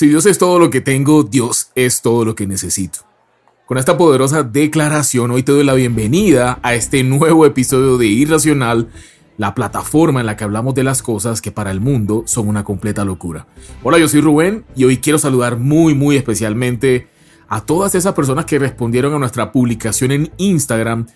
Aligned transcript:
Si 0.00 0.08
Dios 0.08 0.24
es 0.24 0.38
todo 0.38 0.58
lo 0.58 0.70
que 0.70 0.80
tengo, 0.80 1.24
Dios 1.24 1.72
es 1.74 2.00
todo 2.00 2.24
lo 2.24 2.34
que 2.34 2.46
necesito. 2.46 3.00
Con 3.66 3.76
esta 3.76 3.98
poderosa 3.98 4.42
declaración, 4.42 5.30
hoy 5.30 5.42
te 5.42 5.52
doy 5.52 5.62
la 5.62 5.74
bienvenida 5.74 6.58
a 6.62 6.72
este 6.72 7.04
nuevo 7.04 7.44
episodio 7.44 7.98
de 7.98 8.06
Irracional, 8.06 8.88
la 9.36 9.54
plataforma 9.54 10.20
en 10.20 10.24
la 10.24 10.38
que 10.38 10.44
hablamos 10.44 10.74
de 10.74 10.84
las 10.84 11.02
cosas 11.02 11.42
que 11.42 11.52
para 11.52 11.70
el 11.70 11.82
mundo 11.82 12.22
son 12.24 12.48
una 12.48 12.64
completa 12.64 13.04
locura. 13.04 13.46
Hola, 13.82 13.98
yo 13.98 14.08
soy 14.08 14.22
Rubén 14.22 14.64
y 14.74 14.84
hoy 14.84 14.96
quiero 14.96 15.18
saludar 15.18 15.58
muy, 15.58 15.94
muy 15.94 16.16
especialmente 16.16 17.08
a 17.50 17.66
todas 17.66 17.94
esas 17.94 18.14
personas 18.14 18.46
que 18.46 18.58
respondieron 18.58 19.12
a 19.12 19.18
nuestra 19.18 19.52
publicación 19.52 20.12
en 20.12 20.32
Instagram 20.38 21.08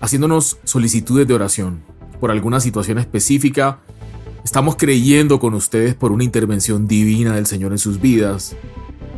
haciéndonos 0.00 0.56
solicitudes 0.64 1.28
de 1.28 1.34
oración 1.34 1.82
por 2.18 2.30
alguna 2.30 2.60
situación 2.60 2.96
específica 2.96 3.80
Estamos 4.44 4.74
creyendo 4.76 5.38
con 5.38 5.54
ustedes 5.54 5.94
por 5.94 6.10
una 6.10 6.24
intervención 6.24 6.88
divina 6.88 7.36
del 7.36 7.46
Señor 7.46 7.72
en 7.72 7.78
sus 7.78 8.00
vidas. 8.00 8.56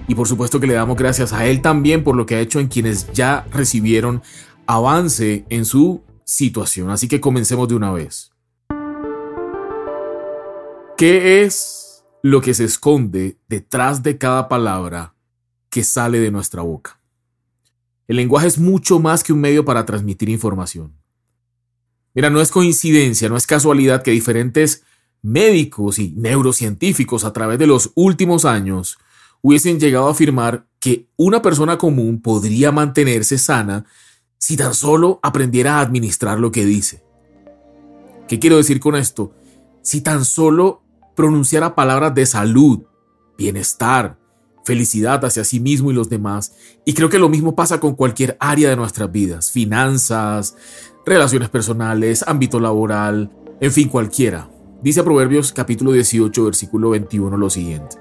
Y 0.07 0.15
por 0.15 0.29
supuesto 0.29 0.61
que 0.61 0.67
le 0.67 0.75
damos 0.75 0.99
gracias 0.99 1.33
a 1.33 1.47
Él 1.47 1.63
también 1.63 2.05
por 2.05 2.15
lo 2.15 2.27
que 2.27 2.35
ha 2.35 2.41
hecho 2.41 2.61
en 2.61 2.69
quienes 2.69 3.11
ya 3.13 3.47
recibieron 3.51 4.23
avance 4.67 5.47
en 5.49 5.65
su 5.65 6.03
situación. 6.25 6.91
Así 6.91 7.09
que 7.09 7.23
comencemos 7.23 7.69
de 7.69 7.75
una 7.75 7.91
vez. 7.91 8.33
¿Qué 10.99 11.43
es 11.43 12.05
lo 12.23 12.43
que 12.43 12.53
se 12.53 12.65
esconde 12.65 13.39
detrás 13.49 14.03
de 14.03 14.19
cada 14.19 14.49
palabra 14.49 15.15
que 15.71 15.85
sale 15.85 16.21
de 16.21 16.31
nuestra 16.31 16.63
boca? 16.63 17.01
El 18.07 18.17
lenguaje 18.17 18.47
es 18.47 18.59
mucho 18.59 19.01
más 19.01 19.25
que 19.25 19.33
un 19.33 19.41
medio 19.41 19.65
para 19.65 19.87
transmitir 19.87 20.29
información. 20.29 20.95
Mira, 22.13 22.29
no 22.29 22.43
es 22.43 22.51
coincidencia, 22.51 23.31
no 23.31 23.39
es 23.39 23.47
casualidad 23.47 24.03
que 24.03 24.11
diferentes 24.11 24.85
médicos 25.25 25.99
y 25.99 26.13
neurocientíficos 26.17 27.25
a 27.25 27.33
través 27.33 27.59
de 27.59 27.67
los 27.67 27.91
últimos 27.95 28.45
años 28.45 28.99
hubiesen 29.41 29.81
llegado 29.81 30.09
a 30.09 30.13
afirmar 30.13 30.67
que 30.79 31.09
una 31.17 31.43
persona 31.43 31.79
común 31.79 32.21
podría 32.21 32.71
mantenerse 32.73 33.39
sana 33.39 33.87
si 34.39 34.57
tan 34.57 34.75
solo 34.75 35.21
aprendiera 35.23 35.77
a 35.77 35.81
administrar 35.81 36.39
lo 36.39 36.53
que 36.53 36.67
dice. 36.67 37.03
¿Qué 38.29 38.39
quiero 38.39 38.59
decir 38.59 38.81
con 38.81 38.97
esto? 38.97 39.33
Si 39.83 40.03
tan 40.03 40.25
solo 40.25 40.83
pronunciara 41.17 41.75
palabras 41.75 42.15
de 42.15 42.27
salud, 42.27 42.83
bienestar, 43.39 44.19
felicidad 44.65 45.25
hacia 45.25 45.45
sí 45.45 45.61
mismo 45.61 45.91
y 45.91 45.95
los 45.95 46.11
demás. 46.11 46.55
Y 46.85 46.95
creo 46.95 47.09
que 47.09 47.19
lo 47.19 47.29
mismo 47.29 47.55
pasa 47.55 47.81
con 47.81 47.95
cualquier 47.95 48.37
área 48.41 48.69
de 48.69 48.77
nuestras 48.77 49.11
vidas, 49.11 49.51
finanzas, 49.51 50.57
relaciones 51.07 51.49
personales, 51.49 52.25
ámbito 52.27 52.61
laboral, 52.61 53.31
en 53.61 53.73
fin, 53.73 53.89
cualquiera. 53.89 54.51
Dice 54.85 55.03
Proverbios 55.03 55.55
capítulo 55.55 55.93
18, 55.93 56.45
versículo 56.45 56.91
21 56.91 57.39
lo 57.39 57.49
siguiente. 57.49 57.97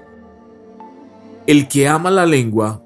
El 1.46 1.66
que 1.66 1.88
ama 1.88 2.10
la 2.10 2.26
lengua 2.26 2.84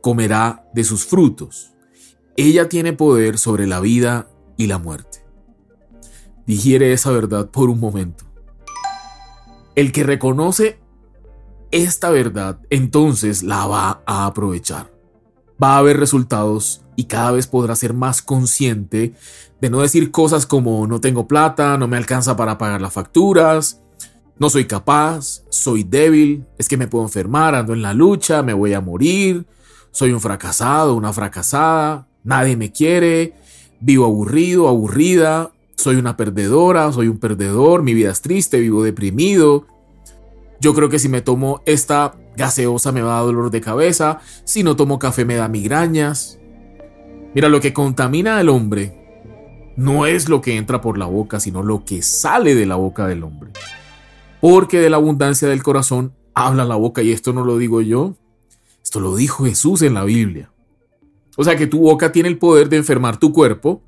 comerá 0.00 0.68
de 0.74 0.82
sus 0.82 1.06
frutos. 1.06 1.72
Ella 2.36 2.68
tiene 2.68 2.94
poder 2.94 3.38
sobre 3.38 3.68
la 3.68 3.78
vida 3.78 4.28
y 4.56 4.66
la 4.66 4.78
muerte. 4.78 5.24
Digiere 6.48 6.92
esa 6.92 7.12
verdad 7.12 7.48
por 7.48 7.70
un 7.70 7.78
momento. 7.78 8.24
El 9.76 9.92
que 9.92 10.02
reconoce 10.02 10.80
esta 11.70 12.10
verdad, 12.10 12.58
entonces 12.70 13.44
la 13.44 13.68
va 13.68 14.02
a 14.04 14.26
aprovechar. 14.26 14.92
Va 15.62 15.76
a 15.76 15.78
haber 15.78 16.00
resultados 16.00 16.82
y 16.96 17.04
cada 17.04 17.30
vez 17.30 17.46
podrá 17.46 17.76
ser 17.76 17.94
más 17.94 18.20
consciente 18.20 19.14
de 19.60 19.70
no 19.70 19.80
decir 19.80 20.10
cosas 20.10 20.46
como 20.46 20.86
no 20.86 21.00
tengo 21.00 21.26
plata, 21.26 21.78
no 21.78 21.88
me 21.88 21.96
alcanza 21.96 22.36
para 22.36 22.58
pagar 22.58 22.80
las 22.80 22.92
facturas, 22.92 23.80
no 24.38 24.50
soy 24.50 24.66
capaz, 24.66 25.42
soy 25.48 25.82
débil, 25.82 26.44
es 26.58 26.68
que 26.68 26.76
me 26.76 26.88
puedo 26.88 27.04
enfermar, 27.04 27.54
ando 27.54 27.72
en 27.72 27.82
la 27.82 27.94
lucha, 27.94 28.42
me 28.42 28.52
voy 28.52 28.74
a 28.74 28.80
morir, 28.80 29.46
soy 29.92 30.12
un 30.12 30.20
fracasado, 30.20 30.94
una 30.94 31.12
fracasada, 31.12 32.06
nadie 32.22 32.56
me 32.56 32.70
quiere, 32.70 33.34
vivo 33.80 34.04
aburrido, 34.04 34.68
aburrida, 34.68 35.52
soy 35.76 35.96
una 35.96 36.16
perdedora, 36.16 36.92
soy 36.92 37.08
un 37.08 37.18
perdedor, 37.18 37.82
mi 37.82 37.94
vida 37.94 38.10
es 38.10 38.20
triste, 38.20 38.60
vivo 38.60 38.82
deprimido. 38.82 39.66
Yo 40.60 40.74
creo 40.74 40.88
que 40.88 40.98
si 40.98 41.08
me 41.08 41.20
tomo 41.20 41.62
esta 41.66 42.14
gaseosa 42.36 42.92
me 42.92 43.02
va 43.02 43.14
a 43.14 43.16
dar 43.16 43.26
dolor 43.26 43.50
de 43.50 43.60
cabeza, 43.60 44.20
si 44.44 44.62
no 44.62 44.76
tomo 44.76 44.98
café 44.98 45.24
me 45.24 45.36
da 45.36 45.48
migrañas. 45.48 46.38
Mira, 47.34 47.48
lo 47.48 47.60
que 47.60 47.72
contamina 47.72 48.38
al 48.38 48.48
hombre 48.48 49.05
no 49.76 50.06
es 50.06 50.28
lo 50.28 50.40
que 50.40 50.56
entra 50.56 50.80
por 50.80 50.98
la 50.98 51.06
boca, 51.06 51.40
sino 51.40 51.62
lo 51.62 51.84
que 51.84 52.02
sale 52.02 52.54
de 52.54 52.66
la 52.66 52.76
boca 52.76 53.06
del 53.06 53.22
hombre. 53.22 53.50
Porque 54.40 54.80
de 54.80 54.90
la 54.90 54.96
abundancia 54.96 55.48
del 55.48 55.62
corazón 55.62 56.14
habla 56.34 56.64
la 56.64 56.76
boca, 56.76 57.02
y 57.02 57.12
esto 57.12 57.32
no 57.32 57.44
lo 57.44 57.58
digo 57.58 57.80
yo, 57.82 58.16
esto 58.82 59.00
lo 59.00 59.16
dijo 59.16 59.44
Jesús 59.44 59.82
en 59.82 59.94
la 59.94 60.04
Biblia. 60.04 60.50
O 61.36 61.44
sea 61.44 61.56
que 61.56 61.66
tu 61.66 61.80
boca 61.80 62.12
tiene 62.12 62.28
el 62.28 62.38
poder 62.38 62.68
de 62.68 62.78
enfermar 62.78 63.18
tu 63.18 63.32
cuerpo 63.32 63.82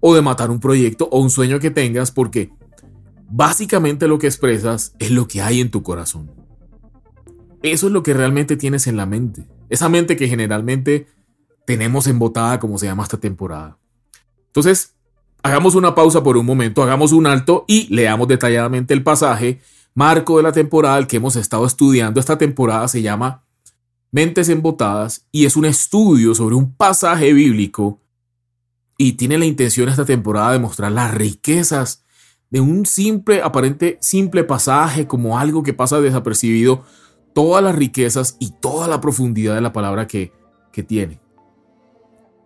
o 0.00 0.14
de 0.14 0.22
matar 0.22 0.50
un 0.50 0.60
proyecto 0.60 1.08
o 1.10 1.20
un 1.20 1.30
sueño 1.30 1.58
que 1.58 1.70
tengas 1.70 2.10
porque 2.10 2.52
básicamente 3.28 4.06
lo 4.06 4.18
que 4.18 4.26
expresas 4.26 4.94
es 4.98 5.10
lo 5.10 5.26
que 5.26 5.42
hay 5.42 5.60
en 5.60 5.70
tu 5.70 5.82
corazón. 5.82 6.30
Eso 7.62 7.86
es 7.86 7.92
lo 7.92 8.02
que 8.02 8.14
realmente 8.14 8.56
tienes 8.56 8.86
en 8.86 8.96
la 8.96 9.06
mente. 9.06 9.48
Esa 9.70 9.88
mente 9.88 10.16
que 10.16 10.28
generalmente 10.28 11.08
tenemos 11.66 12.06
embotada 12.06 12.60
como 12.60 12.78
se 12.78 12.86
llama 12.86 13.02
esta 13.02 13.18
temporada. 13.18 13.78
Entonces, 14.48 14.94
Hagamos 15.44 15.74
una 15.74 15.94
pausa 15.94 16.22
por 16.22 16.38
un 16.38 16.46
momento, 16.46 16.82
hagamos 16.82 17.12
un 17.12 17.26
alto 17.26 17.66
y 17.68 17.86
leamos 17.94 18.28
detalladamente 18.28 18.94
el 18.94 19.02
pasaje, 19.02 19.60
marco 19.92 20.38
de 20.38 20.42
la 20.42 20.52
temporada 20.52 21.06
que 21.06 21.18
hemos 21.18 21.36
estado 21.36 21.66
estudiando. 21.66 22.18
Esta 22.18 22.38
temporada 22.38 22.88
se 22.88 23.02
llama 23.02 23.44
Mentes 24.10 24.48
Embotadas 24.48 25.26
y 25.30 25.44
es 25.44 25.54
un 25.56 25.66
estudio 25.66 26.34
sobre 26.34 26.54
un 26.54 26.74
pasaje 26.74 27.34
bíblico 27.34 28.00
y 28.96 29.12
tiene 29.12 29.36
la 29.36 29.44
intención 29.44 29.90
esta 29.90 30.06
temporada 30.06 30.52
de 30.52 30.60
mostrar 30.60 30.92
las 30.92 31.12
riquezas 31.12 32.02
de 32.48 32.62
un 32.62 32.86
simple, 32.86 33.42
aparente 33.42 33.98
simple 34.00 34.44
pasaje 34.44 35.06
como 35.06 35.38
algo 35.38 35.62
que 35.62 35.74
pasa 35.74 36.00
desapercibido, 36.00 36.86
todas 37.34 37.62
las 37.62 37.74
riquezas 37.74 38.38
y 38.40 38.54
toda 38.62 38.88
la 38.88 39.02
profundidad 39.02 39.54
de 39.54 39.60
la 39.60 39.74
palabra 39.74 40.06
que, 40.06 40.32
que 40.72 40.82
tiene. 40.82 41.23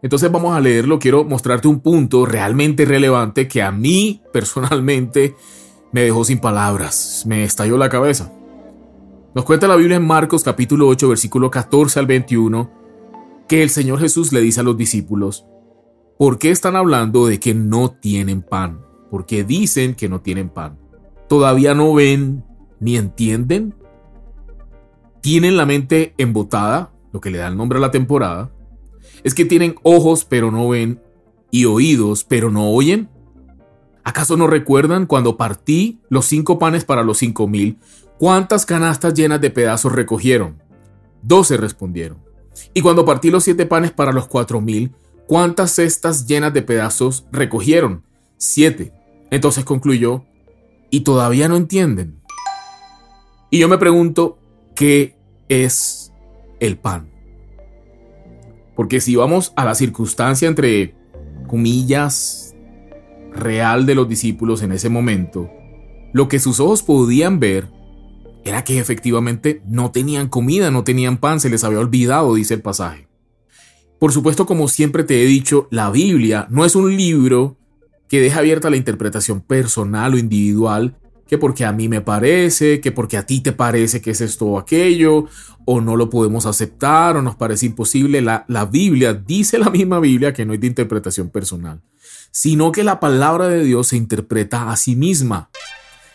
Entonces 0.03 0.31
vamos 0.31 0.57
a 0.57 0.61
leerlo. 0.61 0.99
Quiero 0.99 1.25
mostrarte 1.25 1.69
un 1.69 1.81
punto 1.81 2.25
realmente 2.27 2.85
relevante 2.85 3.49
que 3.49 3.63
a 3.63 3.73
mí 3.73 4.23
personalmente 4.33 5.35
me 5.93 6.03
dejó 6.03 6.25
sin 6.25 6.39
palabras. 6.39 7.25
Me 7.27 7.45
estalló 7.45 7.77
la 7.77 7.89
cabeza. 7.89 8.33
Nos 9.35 9.45
cuenta 9.45 9.69
la 9.69 9.77
Biblia 9.77 9.97
en 9.97 10.07
Marcos 10.07 10.43
capítulo 10.43 10.89
8 10.89 11.09
versículo 11.09 11.51
14 11.51 12.01
al 12.01 12.07
21 12.07 12.71
que 13.49 13.63
el 13.63 13.71
Señor 13.71 13.99
Jesús 13.99 14.33
le 14.33 14.41
dice 14.41 14.61
a 14.61 14.63
los 14.63 14.77
discípulos, 14.77 15.47
¿por 16.19 16.39
qué 16.39 16.51
están 16.51 16.77
hablando 16.77 17.27
de 17.27 17.41
que 17.41 17.55
no 17.55 17.91
tienen 17.91 18.43
pan? 18.43 18.81
Porque 19.11 19.43
dicen 19.43 19.95
que 19.95 20.09
no 20.09 20.21
tienen 20.21 20.51
pan. 20.51 20.79
¿Todavía 21.29 21.75
no 21.75 21.95
ven 21.95 22.45
ni 22.79 22.97
entienden? 22.97 23.75
¿Tienen 25.23 25.57
la 25.57 25.67
mente 25.67 26.15
embotada? 26.19 26.93
Lo 27.13 27.21
que 27.21 27.31
le 27.31 27.39
da 27.39 27.49
el 27.49 27.57
nombre 27.57 27.79
a 27.79 27.81
la 27.81 27.91
temporada 27.91 28.51
¿Es 29.25 29.35
que 29.35 29.45
tienen 29.45 29.77
ojos 29.83 30.25
pero 30.25 30.51
no 30.51 30.69
ven 30.69 31.01
y 31.51 31.65
oídos 31.65 32.25
pero 32.25 32.51
no 32.51 32.71
oyen? 32.71 33.09
¿Acaso 34.05 34.37
no 34.37 34.47
recuerdan 34.47 35.07
cuando 35.07 35.37
partí 35.37 36.01
los 36.09 36.25
cinco 36.25 36.59
panes 36.59 36.85
para 36.85 37.03
los 37.03 37.19
cinco 37.19 37.47
mil? 37.47 37.79
¿Cuántas 38.19 38.67
canastas 38.67 39.15
llenas 39.15 39.41
de 39.41 39.51
pedazos 39.51 39.93
recogieron? 39.93 40.63
Doce 41.23 41.57
respondieron. 41.57 42.19
Y 42.75 42.81
cuando 42.81 43.05
partí 43.05 43.31
los 43.31 43.45
siete 43.45 43.67
panes 43.67 43.93
para 43.93 44.13
los 44.13 44.27
cuatro 44.27 44.61
mil, 44.61 44.93
¿cuántas 45.27 45.73
cestas 45.73 46.27
llenas 46.27 46.55
de 46.55 46.63
pedazos 46.63 47.27
recogieron? 47.31 48.03
Siete. 48.37 48.93
Entonces 49.31 49.65
concluyó, 49.65 50.25
¿y 50.91 51.01
todavía 51.01 51.49
no 51.49 51.57
entienden? 51.57 52.21
Y 53.51 53.59
yo 53.59 53.69
me 53.69 53.79
pregunto, 53.79 54.39
¿qué 54.75 55.17
es 55.49 56.13
el 56.61 56.79
pan? 56.79 57.11
Porque 58.79 59.01
si 59.01 59.17
vamos 59.17 59.53
a 59.57 59.65
la 59.65 59.75
circunstancia 59.75 60.47
entre 60.47 60.95
comillas 61.49 62.55
real 63.33 63.87
de 63.87 63.97
los 63.97 64.09
discípulos 64.09 64.63
en 64.63 64.71
ese 64.71 64.89
momento, 64.89 65.51
lo 66.13 66.29
que 66.29 66.39
sus 66.39 66.61
ojos 66.61 66.85
podían 66.85 67.41
ver 67.41 67.67
era 68.45 68.63
que 68.63 68.79
efectivamente 68.79 69.63
no 69.67 69.91
tenían 69.91 70.29
comida, 70.29 70.71
no 70.71 70.85
tenían 70.85 71.17
pan, 71.17 71.41
se 71.41 71.51
les 71.51 71.65
había 71.65 71.81
olvidado, 71.81 72.37
dice 72.37 72.55
el 72.55 72.63
pasaje. 72.63 73.09
Por 73.99 74.13
supuesto, 74.13 74.47
como 74.47 74.69
siempre 74.69 75.03
te 75.03 75.25
he 75.25 75.27
dicho, 75.27 75.67
la 75.73 75.91
Biblia 75.91 76.47
no 76.49 76.65
es 76.65 76.77
un 76.77 76.97
libro 76.97 77.57
que 78.09 78.21
deja 78.21 78.39
abierta 78.39 78.71
la 78.71 78.77
interpretación 78.77 79.41
personal 79.41 80.15
o 80.15 80.19
individual 80.19 80.97
que 81.29 81.39
porque 81.39 81.65
a 81.65 81.73
mí 81.73 81.89
me 81.89 82.01
parece, 82.01 82.81
que 82.81 82.91
porque 82.91 83.19
a 83.19 83.27
ti 83.27 83.41
te 83.41 83.53
parece 83.53 84.01
que 84.01 84.13
es 84.13 84.21
esto 84.21 84.47
o 84.47 84.59
aquello, 84.59 85.27
o 85.67 85.81
no 85.81 85.97
lo 85.97 86.09
podemos 86.09 86.47
aceptar, 86.47 87.17
o 87.17 87.23
nos 87.23 87.37
parece 87.37 87.67
imposible. 87.67 88.23
La, 88.23 88.47
la 88.49 88.65
Biblia 88.65 89.13
dice 89.13 89.59
la 89.59 89.71
misma 89.71 90.01
Biblia 90.01 90.33
que 90.33 90.47
no 90.47 90.55
es 90.55 90.61
de 90.61 90.67
interpretación 90.67 91.29
personal, 91.29 91.83
sino 92.31 92.73
que 92.73 92.83
la 92.83 92.99
palabra 92.99 93.49
de 93.49 93.63
Dios 93.63 93.89
se 93.89 93.97
interpreta 93.97 94.71
a 94.71 94.77
sí 94.77 94.97
misma. 94.97 95.51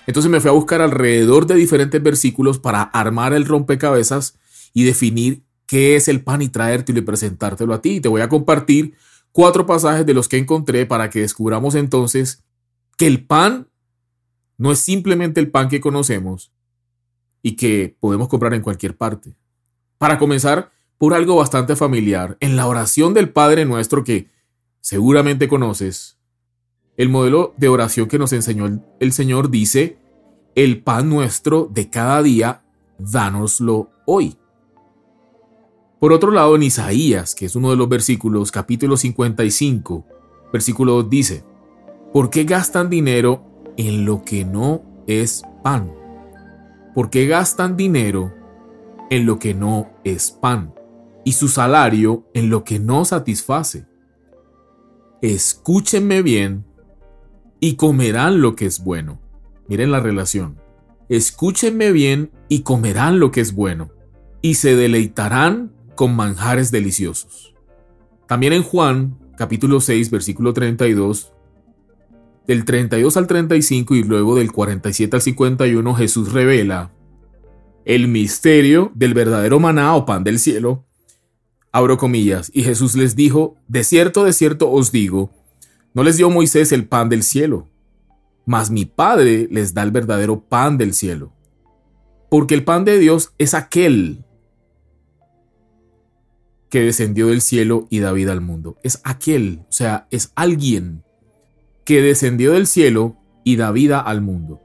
Entonces 0.07 0.31
me 0.31 0.41
fui 0.41 0.49
a 0.49 0.53
buscar 0.53 0.81
alrededor 0.81 1.45
de 1.45 1.55
diferentes 1.55 2.01
versículos 2.01 2.57
para 2.57 2.81
armar 2.81 3.33
el 3.33 3.45
rompecabezas 3.45 4.37
y 4.73 4.83
definir 4.83 5.43
qué 5.67 5.95
es 5.95 6.07
el 6.07 6.23
pan 6.23 6.41
y 6.41 6.49
traértelo 6.49 6.99
y 6.99 7.03
presentártelo 7.03 7.73
a 7.73 7.81
ti. 7.81 8.01
Te 8.01 8.09
voy 8.09 8.21
a 8.21 8.29
compartir 8.29 8.95
cuatro 9.31 9.65
pasajes 9.65 10.05
de 10.05 10.13
los 10.13 10.27
que 10.27 10.37
encontré 10.37 10.85
para 10.85 11.09
que 11.09 11.21
descubramos 11.21 11.75
entonces 11.75 12.43
que 12.97 13.07
el 13.07 13.25
pan 13.25 13.67
no 14.57 14.71
es 14.71 14.79
simplemente 14.79 15.39
el 15.39 15.51
pan 15.51 15.69
que 15.69 15.81
conocemos 15.81 16.51
y 17.41 17.55
que 17.55 17.95
podemos 17.99 18.27
comprar 18.27 18.53
en 18.53 18.61
cualquier 18.61 18.95
parte. 18.95 19.35
Para 19.97 20.17
comenzar, 20.17 20.71
por 20.97 21.13
algo 21.13 21.35
bastante 21.35 21.75
familiar, 21.75 22.37
en 22.39 22.55
la 22.55 22.67
oración 22.67 23.13
del 23.13 23.29
Padre 23.29 23.65
nuestro 23.65 24.03
que 24.03 24.29
seguramente 24.79 25.47
conoces, 25.47 26.17
el 26.95 27.09
modelo 27.09 27.53
de 27.57 27.69
oración 27.69 28.07
que 28.07 28.19
nos 28.19 28.33
enseñó 28.33 28.81
el, 28.99 29.13
Señor 29.13 29.49
dice, 29.49 29.97
el 30.55 30.83
pan 30.83 31.09
nuestro 31.09 31.67
de 31.71 31.89
cada 31.89 32.21
día, 32.21 32.63
dánoslo 32.99 33.89
hoy. 34.05 34.37
Por 35.99 36.13
otro 36.13 36.31
lado, 36.31 36.55
en 36.55 36.63
Isaías, 36.63 37.33
que 37.33 37.45
es 37.45 37.55
uno 37.55 37.71
de 37.71 37.77
los 37.77 37.89
versículos, 37.89 38.51
capítulo 38.51 38.97
55, 38.97 40.05
versículo 40.51 40.93
2 41.03 41.09
dice, 41.09 41.43
¿por 42.11 42.29
qué 42.29 42.43
gastan 42.43 42.89
dinero 42.89 43.52
en 43.77 44.05
lo 44.05 44.23
que 44.23 44.45
no 44.45 44.83
es 45.07 45.43
pan? 45.63 45.91
¿Por 46.93 47.09
qué 47.09 47.27
gastan 47.27 47.75
dinero 47.75 48.33
en 49.09 49.25
lo 49.25 49.39
que 49.39 49.53
no 49.53 49.89
es 50.03 50.31
pan? 50.31 50.73
Y 51.25 51.33
su 51.33 51.47
salario 51.47 52.29
en 52.33 52.49
lo 52.49 52.63
que 52.63 52.79
no 52.79 53.05
satisface. 53.05 53.85
Escúchenme 55.21 56.21
bien 56.21 56.65
y 57.59 57.75
comerán 57.75 58.41
lo 58.41 58.55
que 58.55 58.65
es 58.65 58.83
bueno. 58.83 59.19
Miren 59.67 59.91
la 59.91 60.01
relación. 60.01 60.59
Escúchenme 61.09 61.91
bien 61.91 62.31
y 62.49 62.61
comerán 62.61 63.19
lo 63.19 63.31
que 63.31 63.41
es 63.41 63.53
bueno, 63.53 63.91
y 64.41 64.55
se 64.55 64.75
deleitarán 64.75 65.71
con 65.95 66.15
manjares 66.15 66.71
deliciosos. 66.71 67.53
También 68.27 68.53
en 68.53 68.63
Juan, 68.63 69.17
capítulo 69.37 69.79
6, 69.79 70.09
versículo 70.09 70.53
32, 70.53 71.33
del 72.47 72.65
32 72.65 73.17
al 73.17 73.27
35 73.27 73.95
y 73.95 74.03
luego 74.03 74.35
del 74.35 74.51
47 74.51 75.15
al 75.15 75.21
51, 75.21 75.95
Jesús 75.95 76.33
revela 76.33 76.91
el 77.85 78.07
misterio 78.07 78.91
del 78.95 79.13
verdadero 79.13 79.59
maná 79.59 79.95
o 79.95 80.05
pan 80.05 80.23
del 80.23 80.39
cielo. 80.39 80.85
Abro 81.71 81.97
comillas, 81.97 82.51
y 82.53 82.63
Jesús 82.63 82.95
les 82.95 83.15
dijo, 83.15 83.57
de 83.67 83.83
cierto, 83.83 84.23
de 84.23 84.33
cierto 84.33 84.71
os 84.71 84.91
digo, 84.91 85.31
no 85.93 86.03
les 86.03 86.17
dio 86.17 86.29
Moisés 86.29 86.71
el 86.71 86.87
pan 86.87 87.09
del 87.09 87.23
cielo, 87.23 87.69
mas 88.45 88.69
mi 88.69 88.85
Padre 88.85 89.47
les 89.49 89.73
da 89.73 89.83
el 89.83 89.91
verdadero 89.91 90.41
pan 90.41 90.77
del 90.77 90.93
cielo. 90.93 91.33
Porque 92.29 92.55
el 92.55 92.63
pan 92.63 92.83
de 92.83 92.99
Dios 92.99 93.33
es 93.37 93.53
aquel 93.53 94.25
que 96.69 96.81
descendió 96.81 97.27
del 97.27 97.41
cielo 97.41 97.87
y 97.91 97.99
da 97.99 98.11
vida 98.11 98.31
al 98.31 98.41
mundo. 98.41 98.77
Es 98.83 99.01
aquel, 99.03 99.61
o 99.69 99.71
sea, 99.71 100.07
es 100.09 100.31
alguien 100.35 101.03
que 101.85 102.01
descendió 102.01 102.53
del 102.53 102.67
cielo 102.67 103.17
y 103.43 103.55
da 103.55 103.71
vida 103.71 103.99
al 103.99 104.21
mundo. 104.21 104.61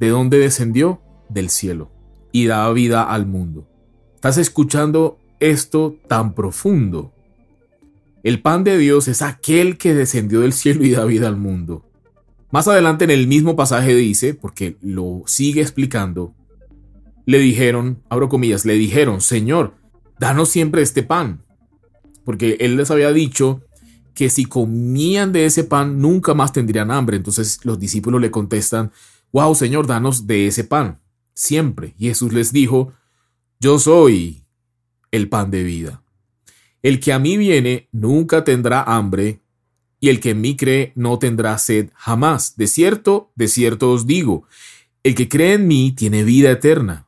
¿De 0.00 0.08
dónde 0.08 0.38
descendió? 0.38 1.00
Del 1.28 1.50
cielo. 1.50 1.90
Y 2.32 2.46
da 2.46 2.70
vida 2.72 3.02
al 3.02 3.26
mundo. 3.26 3.68
¿Estás 4.14 4.38
escuchando 4.38 5.18
esto 5.40 5.96
tan 6.08 6.34
profundo? 6.34 7.12
El 8.22 8.42
pan 8.42 8.64
de 8.64 8.76
Dios 8.76 9.08
es 9.08 9.22
aquel 9.22 9.78
que 9.78 9.94
descendió 9.94 10.40
del 10.40 10.52
cielo 10.52 10.84
y 10.84 10.90
da 10.90 11.04
vida 11.04 11.28
al 11.28 11.36
mundo. 11.36 11.84
Más 12.50 12.66
adelante 12.68 13.04
en 13.04 13.10
el 13.10 13.26
mismo 13.26 13.54
pasaje 13.54 13.94
dice, 13.94 14.34
porque 14.34 14.76
lo 14.80 15.22
sigue 15.26 15.60
explicando, 15.60 16.34
le 17.24 17.38
dijeron, 17.38 18.02
abro 18.08 18.28
comillas, 18.28 18.64
le 18.64 18.74
dijeron, 18.74 19.20
Señor, 19.20 19.74
danos 20.18 20.48
siempre 20.48 20.82
este 20.82 21.02
pan. 21.02 21.44
Porque 22.24 22.56
él 22.60 22.76
les 22.76 22.90
había 22.90 23.12
dicho 23.12 23.62
que 24.16 24.30
si 24.30 24.46
comían 24.46 25.30
de 25.30 25.44
ese 25.44 25.62
pan 25.62 26.00
nunca 26.00 26.32
más 26.32 26.52
tendrían 26.52 26.90
hambre. 26.90 27.18
Entonces 27.18 27.60
los 27.64 27.78
discípulos 27.78 28.20
le 28.20 28.30
contestan, 28.30 28.90
wow, 29.30 29.54
Señor, 29.54 29.86
danos 29.86 30.26
de 30.26 30.46
ese 30.46 30.64
pan, 30.64 31.00
siempre. 31.34 31.94
Y 31.98 32.08
Jesús 32.08 32.32
les 32.32 32.50
dijo, 32.50 32.94
yo 33.60 33.78
soy 33.78 34.42
el 35.10 35.28
pan 35.28 35.50
de 35.50 35.62
vida. 35.62 36.02
El 36.82 36.98
que 36.98 37.12
a 37.12 37.18
mí 37.18 37.36
viene 37.36 37.88
nunca 37.92 38.42
tendrá 38.42 38.82
hambre, 38.82 39.42
y 40.00 40.08
el 40.08 40.20
que 40.20 40.30
en 40.30 40.40
mí 40.40 40.56
cree 40.56 40.92
no 40.94 41.18
tendrá 41.18 41.58
sed 41.58 41.90
jamás. 41.94 42.56
De 42.56 42.66
cierto, 42.68 43.32
de 43.34 43.48
cierto 43.48 43.92
os 43.92 44.06
digo, 44.06 44.44
el 45.02 45.14
que 45.14 45.28
cree 45.28 45.54
en 45.54 45.66
mí 45.68 45.92
tiene 45.92 46.24
vida 46.24 46.50
eterna. 46.50 47.06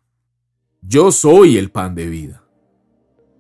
Yo 0.82 1.10
soy 1.10 1.56
el 1.56 1.70
pan 1.70 1.94
de 1.94 2.06
vida. 2.06 2.44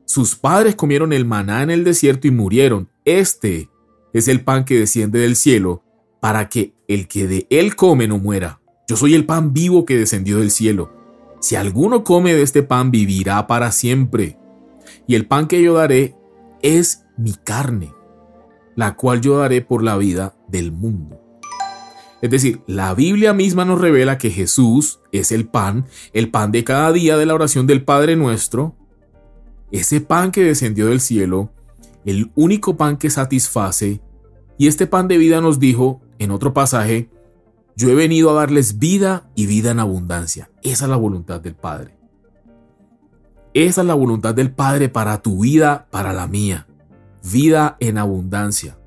Sus 0.08 0.36
padres 0.36 0.74
comieron 0.74 1.12
el 1.12 1.26
maná 1.26 1.62
en 1.62 1.68
el 1.68 1.84
desierto 1.84 2.26
y 2.26 2.30
murieron. 2.30 2.88
Este 3.04 3.68
es 4.14 4.26
el 4.26 4.40
pan 4.40 4.64
que 4.64 4.78
desciende 4.78 5.18
del 5.18 5.36
cielo, 5.36 5.84
para 6.18 6.48
que 6.48 6.72
el 6.88 7.08
que 7.08 7.26
de 7.26 7.46
él 7.50 7.76
come 7.76 8.08
no 8.08 8.16
muera. 8.16 8.58
Yo 8.88 8.96
soy 8.96 9.14
el 9.14 9.26
pan 9.26 9.52
vivo 9.52 9.84
que 9.84 9.98
descendió 9.98 10.38
del 10.38 10.50
cielo. 10.50 10.90
Si 11.40 11.56
alguno 11.56 12.04
come 12.04 12.32
de 12.32 12.40
este 12.40 12.62
pan, 12.62 12.90
vivirá 12.90 13.46
para 13.46 13.70
siempre. 13.70 14.38
Y 15.06 15.14
el 15.14 15.26
pan 15.26 15.46
que 15.46 15.60
yo 15.62 15.74
daré 15.74 16.16
es 16.62 17.04
mi 17.18 17.34
carne, 17.34 17.92
la 18.76 18.96
cual 18.96 19.20
yo 19.20 19.36
daré 19.36 19.60
por 19.60 19.82
la 19.84 19.98
vida 19.98 20.34
del 20.48 20.72
mundo. 20.72 21.20
Es 22.22 22.30
decir, 22.30 22.62
la 22.66 22.94
Biblia 22.94 23.34
misma 23.34 23.66
nos 23.66 23.78
revela 23.78 24.16
que 24.16 24.30
Jesús 24.30 25.00
es 25.12 25.32
el 25.32 25.46
pan, 25.46 25.84
el 26.14 26.30
pan 26.30 26.50
de 26.50 26.64
cada 26.64 26.92
día 26.92 27.18
de 27.18 27.26
la 27.26 27.34
oración 27.34 27.66
del 27.66 27.84
Padre 27.84 28.16
nuestro, 28.16 28.77
ese 29.70 30.00
pan 30.00 30.30
que 30.30 30.44
descendió 30.44 30.86
del 30.86 31.00
cielo, 31.00 31.50
el 32.04 32.30
único 32.34 32.76
pan 32.76 32.96
que 32.96 33.10
satisface, 33.10 34.00
y 34.56 34.66
este 34.66 34.86
pan 34.86 35.08
de 35.08 35.18
vida 35.18 35.40
nos 35.40 35.58
dijo 35.58 36.00
en 36.18 36.30
otro 36.30 36.52
pasaje, 36.52 37.10
yo 37.76 37.90
he 37.90 37.94
venido 37.94 38.30
a 38.30 38.34
darles 38.34 38.78
vida 38.78 39.30
y 39.36 39.46
vida 39.46 39.70
en 39.70 39.78
abundancia. 39.78 40.50
Esa 40.62 40.86
es 40.86 40.90
la 40.90 40.96
voluntad 40.96 41.40
del 41.40 41.54
Padre. 41.54 41.96
Esa 43.54 43.82
es 43.82 43.86
la 43.86 43.94
voluntad 43.94 44.34
del 44.34 44.50
Padre 44.50 44.88
para 44.88 45.22
tu 45.22 45.42
vida, 45.42 45.86
para 45.90 46.12
la 46.12 46.26
mía. 46.26 46.66
Vida 47.30 47.76
en 47.78 47.98
abundancia. 47.98 48.78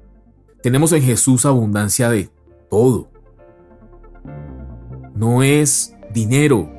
Tenemos 0.61 0.91
en 0.91 1.03
Jesús 1.03 1.45
abundancia 1.45 2.09
de 2.09 2.29
todo. 2.69 3.09
No 5.15 5.41
es 5.41 5.95
dinero. 6.13 6.69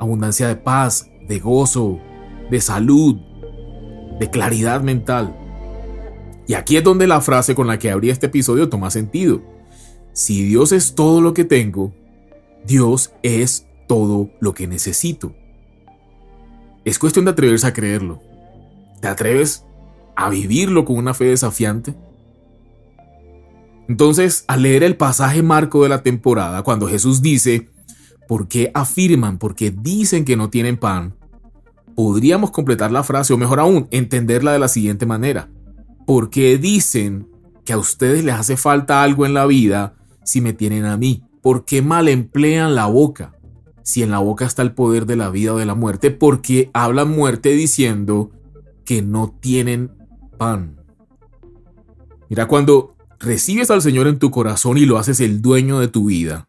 Abundancia 0.00 0.48
de 0.48 0.56
paz, 0.56 1.08
de 1.28 1.38
gozo, 1.38 2.00
de 2.50 2.60
salud, 2.60 3.16
de 4.18 4.30
claridad 4.30 4.82
mental. 4.82 5.36
Y 6.46 6.54
aquí 6.54 6.76
es 6.76 6.84
donde 6.84 7.06
la 7.06 7.20
frase 7.20 7.54
con 7.54 7.66
la 7.66 7.78
que 7.78 7.90
abrí 7.90 8.10
este 8.10 8.26
episodio 8.26 8.68
toma 8.68 8.90
sentido. 8.90 9.42
Si 10.12 10.42
Dios 10.44 10.72
es 10.72 10.94
todo 10.94 11.20
lo 11.20 11.34
que 11.34 11.44
tengo, 11.44 11.92
Dios 12.66 13.12
es 13.22 13.66
todo 13.86 14.30
lo 14.40 14.54
que 14.54 14.66
necesito. 14.66 15.34
Es 16.84 16.98
cuestión 16.98 17.26
de 17.26 17.32
atreverse 17.32 17.66
a 17.66 17.72
creerlo. 17.72 18.22
¿Te 19.00 19.08
atreves 19.08 19.64
a 20.16 20.30
vivirlo 20.30 20.84
con 20.84 20.96
una 20.96 21.14
fe 21.14 21.26
desafiante? 21.26 21.94
Entonces, 23.88 24.44
al 24.48 24.62
leer 24.62 24.82
el 24.82 24.96
pasaje 24.96 25.42
marco 25.42 25.82
de 25.82 25.88
la 25.88 26.02
temporada, 26.02 26.62
cuando 26.62 26.88
Jesús 26.88 27.22
dice, 27.22 27.68
¿por 28.26 28.48
qué 28.48 28.70
afirman, 28.74 29.38
por 29.38 29.54
qué 29.54 29.70
dicen 29.70 30.24
que 30.24 30.36
no 30.36 30.50
tienen 30.50 30.76
pan? 30.76 31.17
Podríamos 31.98 32.52
completar 32.52 32.92
la 32.92 33.02
frase, 33.02 33.32
o 33.32 33.38
mejor 33.38 33.58
aún, 33.58 33.88
entenderla 33.90 34.52
de 34.52 34.60
la 34.60 34.68
siguiente 34.68 35.04
manera. 35.04 35.50
¿Por 36.06 36.30
qué 36.30 36.56
dicen 36.56 37.28
que 37.64 37.72
a 37.72 37.76
ustedes 37.76 38.22
les 38.22 38.36
hace 38.36 38.56
falta 38.56 39.02
algo 39.02 39.26
en 39.26 39.34
la 39.34 39.46
vida 39.46 39.96
si 40.22 40.40
me 40.40 40.52
tienen 40.52 40.84
a 40.84 40.96
mí? 40.96 41.24
¿Por 41.42 41.64
qué 41.64 41.82
mal 41.82 42.06
emplean 42.06 42.76
la 42.76 42.86
boca? 42.86 43.34
si 43.82 44.04
en 44.04 44.12
la 44.12 44.18
boca 44.20 44.46
está 44.46 44.62
el 44.62 44.74
poder 44.74 45.06
de 45.06 45.16
la 45.16 45.28
vida 45.28 45.54
o 45.54 45.56
de 45.56 45.66
la 45.66 45.74
muerte, 45.74 46.12
porque 46.12 46.70
hablan 46.72 47.10
muerte 47.10 47.48
diciendo 47.50 48.30
que 48.84 49.02
no 49.02 49.36
tienen 49.40 49.90
pan. 50.36 50.76
Mira, 52.28 52.46
cuando 52.46 52.94
recibes 53.18 53.72
al 53.72 53.82
Señor 53.82 54.06
en 54.06 54.20
tu 54.20 54.30
corazón 54.30 54.78
y 54.78 54.84
lo 54.86 54.98
haces 54.98 55.18
el 55.18 55.42
dueño 55.42 55.80
de 55.80 55.88
tu 55.88 56.04
vida, 56.04 56.48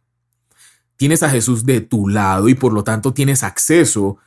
tienes 0.96 1.24
a 1.24 1.30
Jesús 1.32 1.66
de 1.66 1.82
tu 1.82 2.08
lado 2.08 2.50
y 2.50 2.54
por 2.54 2.72
lo 2.72 2.84
tanto 2.84 3.14
tienes 3.14 3.42
acceso 3.42 4.18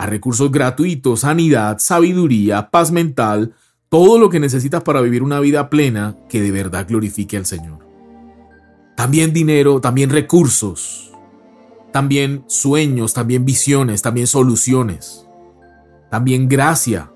a 0.00 0.06
recursos 0.06 0.50
gratuitos, 0.50 1.20
sanidad, 1.20 1.76
sabiduría, 1.78 2.70
paz 2.70 2.90
mental, 2.90 3.52
todo 3.90 4.18
lo 4.18 4.30
que 4.30 4.40
necesitas 4.40 4.82
para 4.82 5.02
vivir 5.02 5.22
una 5.22 5.40
vida 5.40 5.68
plena 5.68 6.16
que 6.30 6.40
de 6.40 6.50
verdad 6.50 6.86
glorifique 6.88 7.36
al 7.36 7.44
Señor. 7.44 7.86
También 8.96 9.34
dinero, 9.34 9.82
también 9.82 10.08
recursos, 10.08 11.12
también 11.92 12.44
sueños, 12.46 13.12
también 13.12 13.44
visiones, 13.44 14.00
también 14.00 14.26
soluciones, 14.26 15.26
también 16.10 16.48
gracia. 16.48 17.12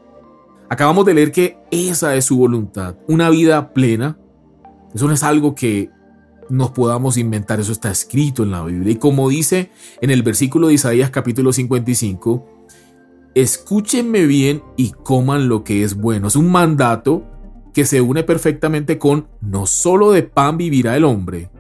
Acabamos 0.69 1.07
de 1.07 1.15
leer 1.15 1.33
que 1.33 1.57
esa 1.71 2.15
es 2.17 2.27
su 2.27 2.37
voluntad, 2.37 2.97
una 3.09 3.31
vida 3.31 3.73
plena. 3.73 4.19
Eso 4.95 5.07
no 5.07 5.15
es 5.15 5.23
algo 5.23 5.55
que 5.55 5.89
nos 6.51 6.73
podamos 6.73 7.17
inventar, 7.17 7.61
eso 7.61 7.73
está 7.73 7.91
escrito 7.91 8.43
en 8.43 8.51
la 8.51 8.63
Biblia. 8.63 8.93
Y 8.93 8.97
como 8.97 9.31
dice 9.31 9.71
en 10.03 10.11
el 10.11 10.23
versículo 10.23 10.69
de 10.69 10.75
Isaías 10.75 11.09
capítulo 11.09 11.51
55, 11.51 12.54
escúchenme 13.35 14.27
bien 14.27 14.63
y 14.77 14.91
coman 14.91 15.49
lo 15.49 15.65
que 15.65 15.83
es 15.83 15.97
bueno. 15.97 16.29
Es 16.29 16.37
un 16.37 16.51
mandato 16.51 17.25
que 17.73 17.85
se 17.85 18.01
une 18.01 18.23
perfectamente 18.23 18.99
con 18.99 19.29
no 19.41 19.67
solo 19.67 20.13
de 20.13 20.23
pan 20.23 20.57
vivirá 20.57 20.97
el 20.97 21.05
hombre, 21.05 21.51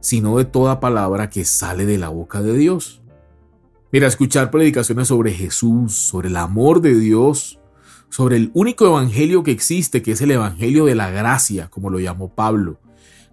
sino 0.00 0.36
de 0.36 0.44
toda 0.44 0.80
palabra 0.80 1.30
que 1.30 1.44
sale 1.44 1.86
de 1.86 1.98
la 1.98 2.10
boca 2.10 2.42
de 2.42 2.56
Dios. 2.56 3.02
Mira, 3.90 4.06
escuchar 4.06 4.50
predicaciones 4.50 5.08
sobre 5.08 5.32
Jesús, 5.32 5.94
sobre 5.94 6.28
el 6.28 6.36
amor 6.36 6.80
de 6.80 6.94
Dios, 6.94 7.58
sobre 8.08 8.36
el 8.36 8.50
único 8.54 8.86
evangelio 8.86 9.42
que 9.42 9.50
existe, 9.50 10.02
que 10.02 10.12
es 10.12 10.20
el 10.20 10.30
evangelio 10.30 10.84
de 10.84 10.94
la 10.94 11.10
gracia, 11.10 11.68
como 11.68 11.88
lo 11.88 11.98
llamó 11.98 12.34
Pablo. 12.34 12.78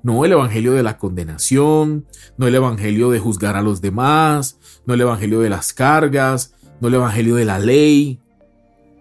No 0.04 0.24
el 0.24 0.32
evangelio 0.32 0.72
de 0.72 0.84
la 0.84 0.98
condenación, 0.98 2.06
no 2.38 2.48
el 2.48 2.56
evangelio 2.56 3.10
de 3.10 3.20
juzgar 3.20 3.58
a 3.58 3.62
los 3.62 3.82
demás, 3.82 4.58
no 4.86 4.94
el 4.94 5.02
evangelio 5.02 5.42
de 5.42 5.50
las 5.50 5.74
cargas, 5.74 6.54
no 6.80 6.88
el 6.88 6.94
evangelio 6.96 7.36
de 7.36 7.46
la 7.46 7.60
ley. 7.60 8.20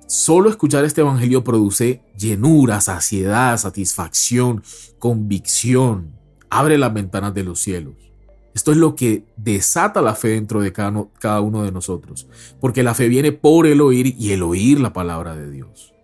Solo 0.06 0.48
escuchar 0.48 0.84
este 0.84 1.02
evangelio 1.02 1.44
produce 1.44 2.02
llenura, 2.16 2.80
saciedad, 2.80 3.56
satisfacción, 3.58 4.62
convicción. 4.98 6.12
Abre 6.50 6.78
las 6.78 6.94
ventanas 6.94 7.34
de 7.34 7.44
los 7.44 7.60
cielos. 7.60 7.94
Esto 8.54 8.72
es 8.72 8.78
lo 8.78 8.96
que 8.96 9.24
desata 9.36 10.02
la 10.02 10.14
fe 10.14 10.30
dentro 10.30 10.60
de 10.60 10.72
cada, 10.72 11.40
uno 11.40 11.62
de 11.62 11.70
nosotros, 11.70 12.26
porque 12.60 12.82
la 12.82 12.94
fe 12.94 13.08
viene 13.08 13.30
por 13.30 13.66
el 13.68 13.80
oír 13.80 14.16
y 14.18 14.32
el 14.32 14.42
oír 14.42 14.80
la 14.80 14.92
palabra 14.92 15.36
de 15.36 15.48
Dios. 15.48 15.94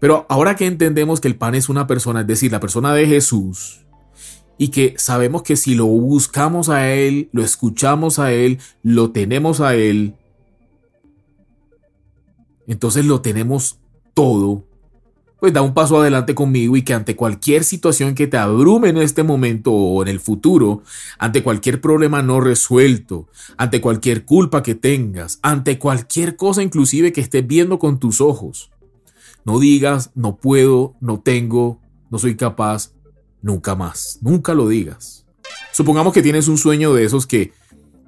Pero 0.00 0.26
ahora 0.28 0.56
que 0.56 0.66
entendemos 0.66 1.20
que 1.20 1.28
el 1.28 1.36
pan 1.36 1.54
es 1.54 1.68
una 1.68 1.86
persona, 1.86 2.22
es 2.22 2.26
decir, 2.26 2.50
la 2.50 2.58
persona 2.58 2.94
de 2.94 3.06
Jesús, 3.06 3.84
y 4.58 4.68
que 4.68 4.94
sabemos 4.98 5.42
que 5.42 5.54
si 5.54 5.76
lo 5.76 5.86
buscamos 5.86 6.68
a 6.68 6.90
Él, 6.90 7.28
lo 7.32 7.42
escuchamos 7.42 8.18
a 8.18 8.32
Él, 8.32 8.58
lo 8.82 9.12
tenemos 9.12 9.60
a 9.60 9.76
Él, 9.76 10.16
entonces 12.68 13.04
lo 13.04 13.20
tenemos 13.20 13.78
todo, 14.14 14.64
pues 15.40 15.52
da 15.52 15.62
un 15.62 15.74
paso 15.74 16.00
adelante 16.00 16.34
conmigo 16.34 16.76
y 16.76 16.82
que 16.82 16.94
ante 16.94 17.16
cualquier 17.16 17.64
situación 17.64 18.14
que 18.14 18.26
te 18.26 18.36
abrume 18.36 18.88
en 18.88 18.98
este 18.98 19.22
momento 19.22 19.72
o 19.72 20.02
en 20.02 20.08
el 20.08 20.20
futuro, 20.20 20.82
ante 21.18 21.42
cualquier 21.42 21.80
problema 21.80 22.22
no 22.22 22.40
resuelto, 22.40 23.28
ante 23.56 23.80
cualquier 23.80 24.24
culpa 24.24 24.62
que 24.62 24.74
tengas, 24.74 25.38
ante 25.42 25.78
cualquier 25.78 26.36
cosa 26.36 26.62
inclusive 26.62 27.12
que 27.12 27.20
estés 27.20 27.46
viendo 27.46 27.78
con 27.78 27.98
tus 27.98 28.20
ojos, 28.20 28.70
no 29.44 29.58
digas, 29.60 30.10
no 30.14 30.36
puedo, 30.36 30.94
no 31.00 31.20
tengo, 31.20 31.80
no 32.10 32.18
soy 32.18 32.36
capaz, 32.36 32.92
nunca 33.40 33.74
más, 33.76 34.18
nunca 34.20 34.54
lo 34.54 34.68
digas. 34.68 35.24
Supongamos 35.72 36.12
que 36.12 36.22
tienes 36.22 36.48
un 36.48 36.58
sueño 36.58 36.92
de 36.92 37.04
esos 37.04 37.26
que 37.26 37.52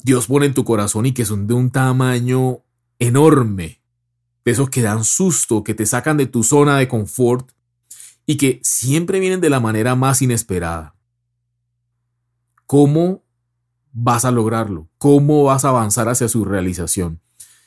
Dios 0.02 0.26
pone 0.26 0.46
en 0.46 0.54
tu 0.54 0.64
corazón 0.64 1.06
y 1.06 1.12
que 1.12 1.24
son 1.24 1.46
de 1.46 1.54
un 1.54 1.70
tamaño 1.70 2.62
enorme 2.98 3.79
de 4.44 4.52
esos 4.52 4.70
que 4.70 4.82
dan 4.82 5.04
susto, 5.04 5.64
que 5.64 5.74
te 5.74 5.86
sacan 5.86 6.16
de 6.16 6.26
tu 6.26 6.42
zona 6.42 6.78
de 6.78 6.88
confort 6.88 7.50
y 8.26 8.36
que 8.36 8.60
siempre 8.62 9.20
vienen 9.20 9.40
de 9.40 9.50
la 9.50 9.60
manera 9.60 9.94
más 9.96 10.22
inesperada. 10.22 10.94
¿Cómo 12.66 13.24
vas 13.92 14.24
a 14.24 14.30
lograrlo? 14.30 14.88
¿Cómo 14.98 15.44
vas 15.44 15.64
a 15.64 15.70
avanzar 15.70 16.08
hacia 16.08 16.28
su 16.28 16.44
realización? 16.44 17.20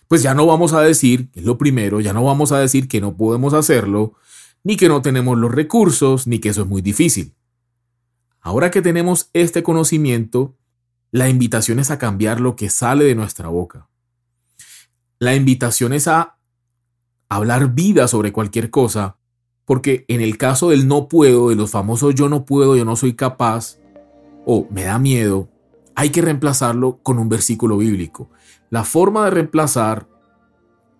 Pues 0.07 0.21
ya 0.21 0.33
no 0.33 0.45
vamos 0.45 0.73
a 0.73 0.81
decir, 0.81 1.29
que 1.31 1.41
es 1.41 1.45
lo 1.45 1.57
primero, 1.57 1.99
ya 1.99 2.13
no 2.13 2.23
vamos 2.23 2.51
a 2.51 2.59
decir 2.59 2.87
que 2.87 3.01
no 3.01 3.17
podemos 3.17 3.53
hacerlo, 3.53 4.13
ni 4.63 4.77
que 4.77 4.87
no 4.87 5.01
tenemos 5.01 5.37
los 5.37 5.51
recursos, 5.51 6.27
ni 6.27 6.39
que 6.39 6.49
eso 6.49 6.61
es 6.61 6.67
muy 6.67 6.81
difícil. 6.81 7.33
Ahora 8.39 8.71
que 8.71 8.81
tenemos 8.81 9.29
este 9.33 9.63
conocimiento, 9.63 10.55
la 11.11 11.29
invitación 11.29 11.79
es 11.79 11.91
a 11.91 11.97
cambiar 11.97 12.39
lo 12.39 12.55
que 12.55 12.69
sale 12.69 13.05
de 13.05 13.15
nuestra 13.15 13.49
boca. 13.49 13.89
La 15.19 15.35
invitación 15.35 15.93
es 15.93 16.07
a 16.07 16.37
hablar 17.35 17.73
vida 17.73 18.07
sobre 18.07 18.31
cualquier 18.31 18.69
cosa, 18.69 19.17
porque 19.65 20.05
en 20.07 20.21
el 20.21 20.37
caso 20.37 20.69
del 20.69 20.87
no 20.87 21.07
puedo, 21.07 21.49
de 21.49 21.55
los 21.55 21.71
famosos 21.71 22.15
yo 22.15 22.29
no 22.29 22.45
puedo, 22.45 22.75
yo 22.75 22.85
no 22.85 22.95
soy 22.95 23.13
capaz, 23.13 23.79
o 24.45 24.67
me 24.69 24.83
da 24.83 24.99
miedo, 24.99 25.49
hay 25.95 26.09
que 26.09 26.21
reemplazarlo 26.21 26.99
con 27.01 27.19
un 27.19 27.29
versículo 27.29 27.77
bíblico. 27.77 28.29
La 28.69 28.83
forma 28.83 29.25
de 29.25 29.31
reemplazar 29.31 30.07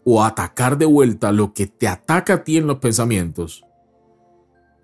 o 0.06 0.24
atacar 0.24 0.78
de 0.78 0.86
vuelta 0.86 1.32
lo 1.32 1.54
que 1.54 1.68
te 1.68 1.88
ataca 1.88 2.34
a 2.34 2.44
ti 2.44 2.58
en 2.58 2.68
los 2.68 2.78
pensamientos 2.78 3.66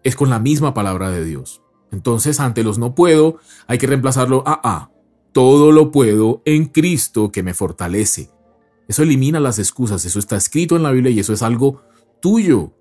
es 0.04 0.16
con 0.16 0.30
la 0.30 0.40
misma 0.40 0.74
palabra 0.74 1.10
de 1.10 1.24
Dios. 1.26 1.62
Entonces, 1.92 2.40
ante 2.40 2.64
los 2.64 2.78
no 2.78 2.96
puedo, 2.96 3.38
hay 3.68 3.78
que 3.78 3.88
reemplazarlo 3.88 4.44
a 4.46 4.60
a. 4.64 4.92
Todo 5.32 5.72
lo 5.72 5.92
puedo 5.92 6.42
en 6.46 6.66
Cristo 6.66 7.32
que 7.32 7.44
me 7.44 7.54
fortalece. 7.54 8.30
Eso 8.90 9.04
elimina 9.04 9.40
las 9.40 9.60
excusas, 9.60 10.04
eso 10.04 10.18
está 10.18 10.36
escrito 10.36 10.76
en 10.76 10.82
la 10.82 10.92
Biblia 10.92 11.12
y 11.12 11.20
eso 11.20 11.32
es 11.32 11.44
algo 11.44 11.84
tuyo. 12.22 12.74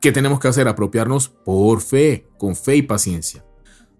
¿Qué 0.00 0.12
tenemos 0.12 0.38
que 0.38 0.46
hacer? 0.46 0.68
Apropiarnos 0.68 1.28
por 1.28 1.80
fe, 1.80 2.28
con 2.38 2.54
fe 2.54 2.76
y 2.76 2.82
paciencia. 2.82 3.44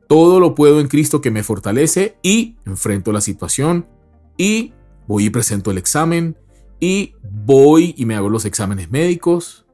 Todo 0.06 0.38
lo 0.38 0.54
puedo 0.54 0.78
en 0.78 0.86
Cristo 0.86 1.20
que 1.20 1.32
me 1.32 1.42
fortalece 1.42 2.16
y 2.22 2.58
enfrento 2.64 3.10
la 3.10 3.20
situación 3.20 3.88
y 4.36 4.72
voy 5.08 5.26
y 5.26 5.30
presento 5.30 5.72
el 5.72 5.78
examen 5.78 6.36
y 6.78 7.14
voy 7.28 7.92
y 7.98 8.06
me 8.06 8.14
hago 8.14 8.28
los 8.28 8.44
exámenes 8.44 8.88
médicos 8.88 9.66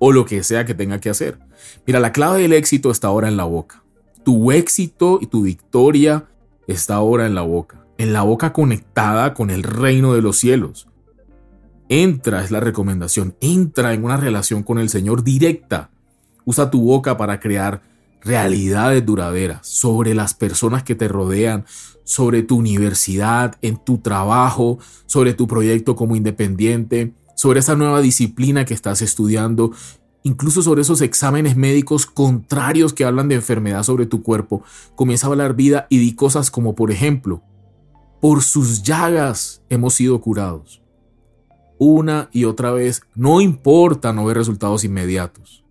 o 0.00 0.10
lo 0.10 0.24
que 0.24 0.42
sea 0.42 0.64
que 0.64 0.74
tenga 0.74 1.00
que 1.00 1.10
hacer. 1.10 1.38
Mira, 1.86 2.00
la 2.00 2.10
clave 2.10 2.42
del 2.42 2.54
éxito 2.54 2.90
está 2.90 3.06
ahora 3.06 3.28
en 3.28 3.36
la 3.36 3.44
boca. 3.44 3.84
Tu 4.24 4.50
éxito 4.50 5.20
y 5.22 5.28
tu 5.28 5.42
victoria 5.42 6.28
está 6.66 6.96
ahora 6.96 7.26
en 7.26 7.36
la 7.36 7.42
boca 7.42 7.79
en 8.00 8.14
la 8.14 8.22
boca 8.22 8.54
conectada 8.54 9.34
con 9.34 9.50
el 9.50 9.62
reino 9.62 10.14
de 10.14 10.22
los 10.22 10.38
cielos. 10.38 10.88
Entra, 11.90 12.42
es 12.42 12.50
la 12.50 12.58
recomendación, 12.58 13.36
entra 13.42 13.92
en 13.92 14.04
una 14.04 14.16
relación 14.16 14.62
con 14.62 14.78
el 14.78 14.88
Señor 14.88 15.22
directa. 15.22 15.90
Usa 16.46 16.70
tu 16.70 16.80
boca 16.80 17.18
para 17.18 17.40
crear 17.40 17.82
realidades 18.22 19.04
duraderas 19.04 19.66
sobre 19.66 20.14
las 20.14 20.32
personas 20.32 20.82
que 20.82 20.94
te 20.94 21.08
rodean, 21.08 21.66
sobre 22.02 22.42
tu 22.42 22.56
universidad, 22.56 23.56
en 23.60 23.76
tu 23.76 23.98
trabajo, 23.98 24.78
sobre 25.04 25.34
tu 25.34 25.46
proyecto 25.46 25.94
como 25.94 26.16
independiente, 26.16 27.12
sobre 27.36 27.60
esa 27.60 27.76
nueva 27.76 28.00
disciplina 28.00 28.64
que 28.64 28.72
estás 28.72 29.02
estudiando, 29.02 29.72
incluso 30.22 30.62
sobre 30.62 30.80
esos 30.80 31.02
exámenes 31.02 31.54
médicos 31.54 32.06
contrarios 32.06 32.94
que 32.94 33.04
hablan 33.04 33.28
de 33.28 33.34
enfermedad 33.34 33.82
sobre 33.82 34.06
tu 34.06 34.22
cuerpo. 34.22 34.62
Comienza 34.94 35.26
a 35.26 35.30
hablar 35.30 35.54
vida 35.54 35.86
y 35.90 35.98
di 35.98 36.14
cosas 36.14 36.50
como, 36.50 36.74
por 36.74 36.90
ejemplo, 36.90 37.42
por 38.20 38.42
sus 38.42 38.82
llagas 38.82 39.62
hemos 39.68 39.94
sido 39.94 40.20
curados. 40.20 40.82
Una 41.78 42.28
y 42.32 42.44
otra 42.44 42.70
vez, 42.72 43.02
no 43.14 43.40
importa 43.40 44.12
no 44.12 44.26
ver 44.26 44.36
resultados 44.36 44.84
inmediatos. 44.84 45.64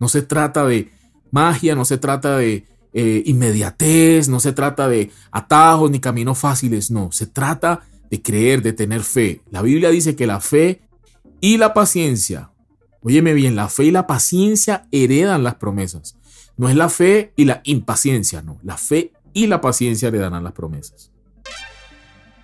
No 0.00 0.08
se 0.08 0.22
trata 0.22 0.66
de 0.66 0.90
magia, 1.30 1.76
no 1.76 1.84
se 1.84 1.96
trata 1.96 2.36
de 2.36 2.66
eh, 2.92 3.22
inmediatez, 3.26 4.28
no 4.28 4.40
se 4.40 4.52
trata 4.52 4.88
de 4.88 5.10
atajos 5.30 5.90
ni 5.90 6.00
caminos 6.00 6.38
fáciles, 6.38 6.90
no, 6.90 7.12
se 7.12 7.26
trata 7.26 7.82
de 8.10 8.20
creer, 8.20 8.62
de 8.62 8.72
tener 8.72 9.02
fe. 9.04 9.42
La 9.50 9.62
Biblia 9.62 9.90
dice 9.90 10.16
que 10.16 10.26
la 10.26 10.40
fe 10.40 10.82
y 11.40 11.56
la 11.56 11.72
paciencia, 11.72 12.50
óyeme 13.02 13.34
bien, 13.34 13.54
la 13.54 13.68
fe 13.68 13.84
y 13.84 13.90
la 13.92 14.08
paciencia 14.08 14.88
heredan 14.90 15.44
las 15.44 15.54
promesas. 15.54 16.16
No 16.56 16.68
es 16.68 16.74
la 16.74 16.88
fe 16.88 17.32
y 17.36 17.44
la 17.44 17.60
impaciencia, 17.64 18.42
no, 18.42 18.58
la 18.64 18.76
fe 18.76 19.12
y 19.32 19.46
la 19.46 19.60
paciencia 19.60 20.08
heredan 20.08 20.42
las 20.42 20.52
promesas 20.52 21.13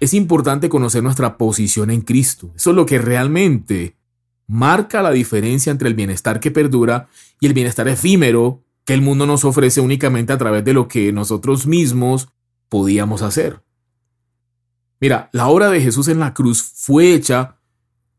es 0.00 0.14
importante 0.14 0.69
conocer 0.69 1.02
nuestra 1.02 1.37
posición 1.37 1.90
en 1.90 2.00
Cristo. 2.00 2.50
Eso 2.57 2.71
es 2.71 2.76
lo 2.76 2.87
que 2.87 2.99
realmente 2.99 3.97
marca 4.47 5.02
la 5.02 5.11
diferencia 5.11 5.71
entre 5.71 5.88
el 5.88 5.95
bienestar 5.95 6.40
que 6.40 6.50
perdura 6.50 7.09
y 7.38 7.47
el 7.47 7.54
bienestar 7.54 7.87
efímero 7.87 8.64
que 8.85 8.95
el 8.95 9.02
mundo 9.02 9.26
nos 9.26 9.45
ofrece 9.45 9.80
únicamente 9.80 10.33
a 10.33 10.38
través 10.38 10.64
de 10.64 10.73
lo 10.73 10.88
que 10.88 11.12
nosotros 11.12 11.66
mismos 11.66 12.28
podíamos 12.69 13.23
hacer. 13.23 13.62
Mira, 15.00 15.28
la 15.33 15.49
obra 15.49 15.71
de 15.71 15.80
Jesús 15.80 16.09
en 16.09 16.19
la 16.19 16.35
cruz 16.35 16.62
fue 16.62 17.14
hecha 17.14 17.59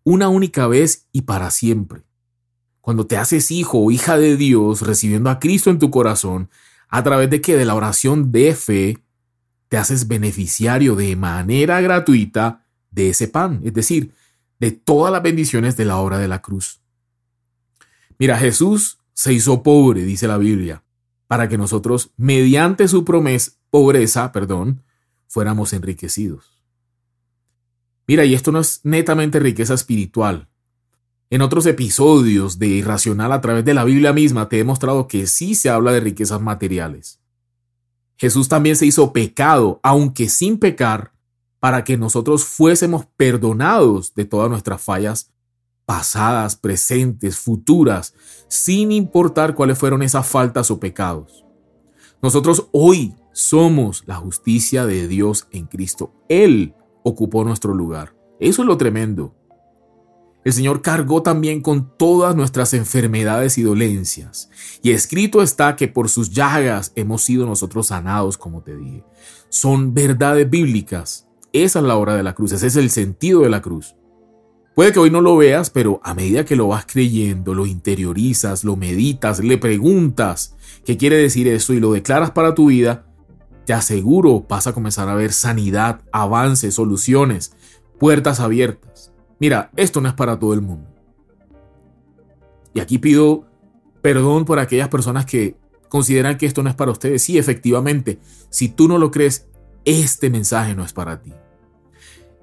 una 0.03 0.29
única 0.29 0.67
vez 0.67 1.07
y 1.11 1.23
para 1.23 1.51
siempre. 1.51 2.03
Cuando 2.79 3.05
te 3.05 3.17
haces 3.17 3.51
hijo 3.51 3.79
o 3.79 3.91
hija 3.91 4.17
de 4.17 4.37
Dios 4.37 4.81
recibiendo 4.81 5.29
a 5.29 5.39
Cristo 5.39 5.69
en 5.69 5.79
tu 5.79 5.91
corazón, 5.91 6.49
a 6.89 7.03
través 7.03 7.29
de 7.29 7.41
que 7.41 7.55
de 7.55 7.65
la 7.65 7.75
oración 7.75 8.31
de 8.31 8.55
fe, 8.55 8.97
te 9.71 9.77
haces 9.77 10.09
beneficiario 10.09 10.97
de 10.97 11.15
manera 11.15 11.79
gratuita 11.79 12.65
de 12.89 13.11
ese 13.11 13.29
pan, 13.29 13.61
es 13.63 13.73
decir, 13.73 14.11
de 14.59 14.71
todas 14.71 15.13
las 15.13 15.23
bendiciones 15.23 15.77
de 15.77 15.85
la 15.85 15.95
obra 15.95 16.17
de 16.17 16.27
la 16.27 16.41
cruz. 16.41 16.81
Mira, 18.19 18.37
Jesús 18.37 18.97
se 19.13 19.31
hizo 19.31 19.63
pobre, 19.63 20.03
dice 20.03 20.27
la 20.27 20.37
Biblia, 20.37 20.83
para 21.25 21.47
que 21.47 21.57
nosotros, 21.57 22.11
mediante 22.17 22.89
su 22.89 23.05
promesa, 23.05 23.53
pobreza, 23.69 24.33
perdón, 24.33 24.83
fuéramos 25.29 25.71
enriquecidos. 25.71 26.61
Mira, 28.07 28.25
y 28.25 28.33
esto 28.33 28.51
no 28.51 28.59
es 28.59 28.81
netamente 28.83 29.39
riqueza 29.39 29.73
espiritual. 29.73 30.49
En 31.29 31.41
otros 31.41 31.65
episodios 31.65 32.59
de 32.59 32.67
Irracional 32.67 33.31
a 33.31 33.39
través 33.39 33.63
de 33.63 33.73
la 33.73 33.85
Biblia 33.85 34.11
misma 34.11 34.49
te 34.49 34.59
he 34.59 34.65
mostrado 34.65 35.07
que 35.07 35.27
sí 35.27 35.55
se 35.55 35.69
habla 35.69 35.93
de 35.93 36.01
riquezas 36.01 36.41
materiales. 36.41 37.20
Jesús 38.21 38.47
también 38.47 38.75
se 38.75 38.85
hizo 38.85 39.13
pecado, 39.13 39.79
aunque 39.81 40.29
sin 40.29 40.59
pecar, 40.59 41.11
para 41.59 41.83
que 41.83 41.97
nosotros 41.97 42.45
fuésemos 42.45 43.07
perdonados 43.17 44.13
de 44.13 44.25
todas 44.25 44.47
nuestras 44.47 44.79
fallas 44.79 45.31
pasadas, 45.87 46.55
presentes, 46.55 47.39
futuras, 47.39 48.13
sin 48.47 48.91
importar 48.91 49.55
cuáles 49.55 49.79
fueron 49.79 50.03
esas 50.03 50.27
faltas 50.27 50.69
o 50.69 50.79
pecados. 50.79 51.43
Nosotros 52.21 52.67
hoy 52.71 53.15
somos 53.33 54.03
la 54.05 54.17
justicia 54.17 54.85
de 54.85 55.07
Dios 55.07 55.47
en 55.49 55.65
Cristo. 55.65 56.13
Él 56.29 56.75
ocupó 57.03 57.43
nuestro 57.43 57.73
lugar. 57.73 58.15
Eso 58.39 58.61
es 58.61 58.67
lo 58.67 58.77
tremendo. 58.77 59.33
El 60.43 60.53
Señor 60.53 60.81
cargó 60.81 61.21
también 61.21 61.61
con 61.61 61.95
todas 61.97 62.35
nuestras 62.35 62.73
enfermedades 62.73 63.57
y 63.57 63.63
dolencias. 63.63 64.49
Y 64.81 64.91
escrito 64.91 65.41
está 65.41 65.75
que 65.75 65.87
por 65.87 66.09
sus 66.09 66.31
llagas 66.31 66.93
hemos 66.95 67.23
sido 67.23 67.45
nosotros 67.45 67.87
sanados, 67.87 68.37
como 68.37 68.63
te 68.63 68.75
dije. 68.75 69.03
Son 69.49 69.93
verdades 69.93 70.49
bíblicas. 70.49 71.27
Esa 71.53 71.79
es 71.79 71.85
la 71.85 71.95
obra 71.95 72.15
de 72.15 72.23
la 72.23 72.33
cruz, 72.33 72.53
ese 72.53 72.67
es 72.67 72.75
el 72.75 72.89
sentido 72.89 73.41
de 73.41 73.49
la 73.49 73.61
cruz. 73.61 73.95
Puede 74.73 74.93
que 74.93 74.99
hoy 74.99 75.11
no 75.11 75.19
lo 75.19 75.35
veas, 75.35 75.69
pero 75.69 75.99
a 76.01 76.13
medida 76.13 76.45
que 76.45 76.55
lo 76.55 76.69
vas 76.69 76.85
creyendo, 76.85 77.53
lo 77.53 77.65
interiorizas, 77.65 78.63
lo 78.63 78.77
meditas, 78.77 79.39
le 79.39 79.57
preguntas 79.57 80.55
qué 80.85 80.95
quiere 80.95 81.17
decir 81.17 81.49
eso 81.49 81.73
y 81.73 81.81
lo 81.81 81.91
declaras 81.91 82.31
para 82.31 82.55
tu 82.55 82.67
vida, 82.67 83.05
te 83.65 83.73
aseguro 83.73 84.45
vas 84.49 84.67
a 84.67 84.73
comenzar 84.73 85.09
a 85.09 85.15
ver 85.15 85.33
sanidad, 85.33 86.01
avances, 86.13 86.75
soluciones, 86.75 87.53
puertas 87.99 88.39
abiertas. 88.39 89.10
Mira, 89.41 89.71
esto 89.75 90.01
no 90.01 90.07
es 90.07 90.13
para 90.13 90.37
todo 90.37 90.53
el 90.53 90.61
mundo. 90.61 90.87
Y 92.75 92.79
aquí 92.79 92.99
pido 92.99 93.47
perdón 94.03 94.45
por 94.45 94.59
aquellas 94.59 94.87
personas 94.87 95.25
que 95.25 95.55
consideran 95.89 96.37
que 96.37 96.45
esto 96.45 96.61
no 96.61 96.69
es 96.69 96.75
para 96.75 96.91
ustedes. 96.91 97.23
Sí, 97.23 97.39
efectivamente, 97.39 98.19
si 98.51 98.69
tú 98.69 98.87
no 98.87 98.99
lo 98.99 99.09
crees, 99.09 99.47
este 99.83 100.29
mensaje 100.29 100.75
no 100.75 100.85
es 100.85 100.93
para 100.93 101.23
ti. 101.23 101.33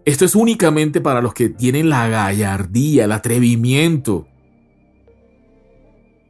Esto 0.05 0.25
es 0.25 0.35
únicamente 0.35 1.01
para 1.01 1.23
los 1.23 1.35
que 1.35 1.49
tienen 1.51 1.89
la 1.89 2.09
gallardía, 2.09 3.05
el 3.05 3.13
atrevimiento, 3.13 4.27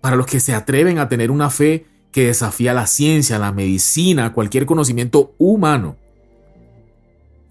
para 0.02 0.16
los 0.16 0.26
que 0.26 0.38
se 0.38 0.52
atreven 0.52 0.98
a 0.98 1.08
tener 1.08 1.30
una 1.30 1.48
fe 1.48 1.86
que 2.12 2.26
desafía 2.26 2.74
la 2.74 2.86
ciencia, 2.86 3.38
la 3.38 3.52
medicina, 3.52 4.34
cualquier 4.34 4.66
conocimiento 4.66 5.34
humano. 5.38 5.96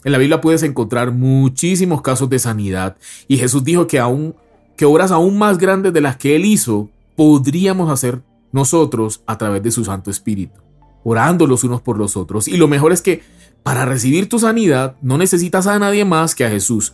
En 0.04 0.12
la 0.12 0.18
Biblia 0.18 0.42
puedes 0.42 0.64
encontrar 0.64 1.12
muchísimos 1.12 2.02
casos 2.02 2.30
de 2.30 2.40
sanidad 2.40 2.98
y 3.28 3.38
Jesús 3.38 3.64
dijo 3.64 3.88
que 3.88 4.00
aún 4.00 4.36
que 4.76 4.86
obras 4.86 5.12
aún 5.12 5.38
más 5.38 5.58
grandes 5.58 5.92
de 5.92 6.02
las 6.02 6.18
que 6.18 6.36
él 6.36 6.46
hizo 6.46 6.90
podríamos 7.16 7.90
hacer 7.90 8.22
nosotros 8.52 9.22
a 9.26 9.38
través 9.38 9.64
de 9.64 9.72
su 9.72 9.84
Santo 9.84 10.12
Espíritu, 10.12 10.62
orando 11.04 11.48
los 11.48 11.64
unos 11.64 11.82
por 11.82 11.98
los 11.98 12.16
otros. 12.16 12.48
Y 12.48 12.58
lo 12.58 12.68
mejor 12.68 12.94
es 12.94 13.02
que 13.02 13.24
para 13.64 13.86
recibir 13.86 14.30
tu 14.30 14.40
sanidad 14.40 14.96
no 15.02 15.18
necesitas 15.18 15.68
a 15.68 15.80
nadie 15.80 16.06
más 16.06 16.36
que 16.36 16.46
a 16.46 16.50
Jesús. 16.50 16.94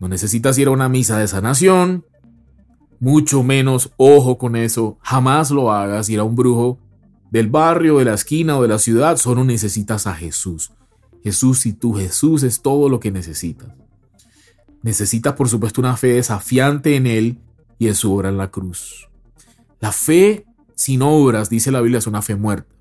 No 0.00 0.08
necesitas 0.08 0.58
ir 0.58 0.68
a 0.68 0.72
una 0.72 0.88
misa 0.88 1.18
de 1.18 1.28
sanación, 1.28 2.04
mucho 2.98 3.42
menos, 3.42 3.92
ojo 3.96 4.36
con 4.36 4.56
eso, 4.56 4.98
jamás 5.00 5.50
lo 5.50 5.72
hagas, 5.72 6.08
ir 6.10 6.18
a 6.18 6.24
un 6.24 6.34
brujo 6.34 6.78
del 7.30 7.48
barrio, 7.48 7.98
de 7.98 8.06
la 8.06 8.14
esquina 8.14 8.58
o 8.58 8.62
de 8.62 8.68
la 8.68 8.78
ciudad, 8.78 9.16
solo 9.16 9.44
necesitas 9.44 10.06
a 10.06 10.14
Jesús. 10.14 10.72
Jesús 11.22 11.66
y 11.66 11.72
tú, 11.72 11.94
Jesús 11.94 12.42
es 12.42 12.62
todo 12.62 12.88
lo 12.88 13.00
que 13.00 13.10
necesitas. 13.10 13.68
Necesitas, 14.82 15.34
por 15.34 15.48
supuesto, 15.48 15.80
una 15.80 15.96
fe 15.96 16.14
desafiante 16.14 16.96
en 16.96 17.06
Él 17.06 17.38
y 17.78 17.88
en 17.88 17.94
su 17.94 18.12
obra 18.14 18.30
en 18.30 18.38
la 18.38 18.50
cruz. 18.50 19.08
La 19.80 19.92
fe 19.92 20.46
sin 20.74 21.02
obras, 21.02 21.50
dice 21.50 21.70
la 21.70 21.80
Biblia, 21.80 21.98
es 21.98 22.06
una 22.06 22.22
fe 22.22 22.36
muerta. 22.36 22.74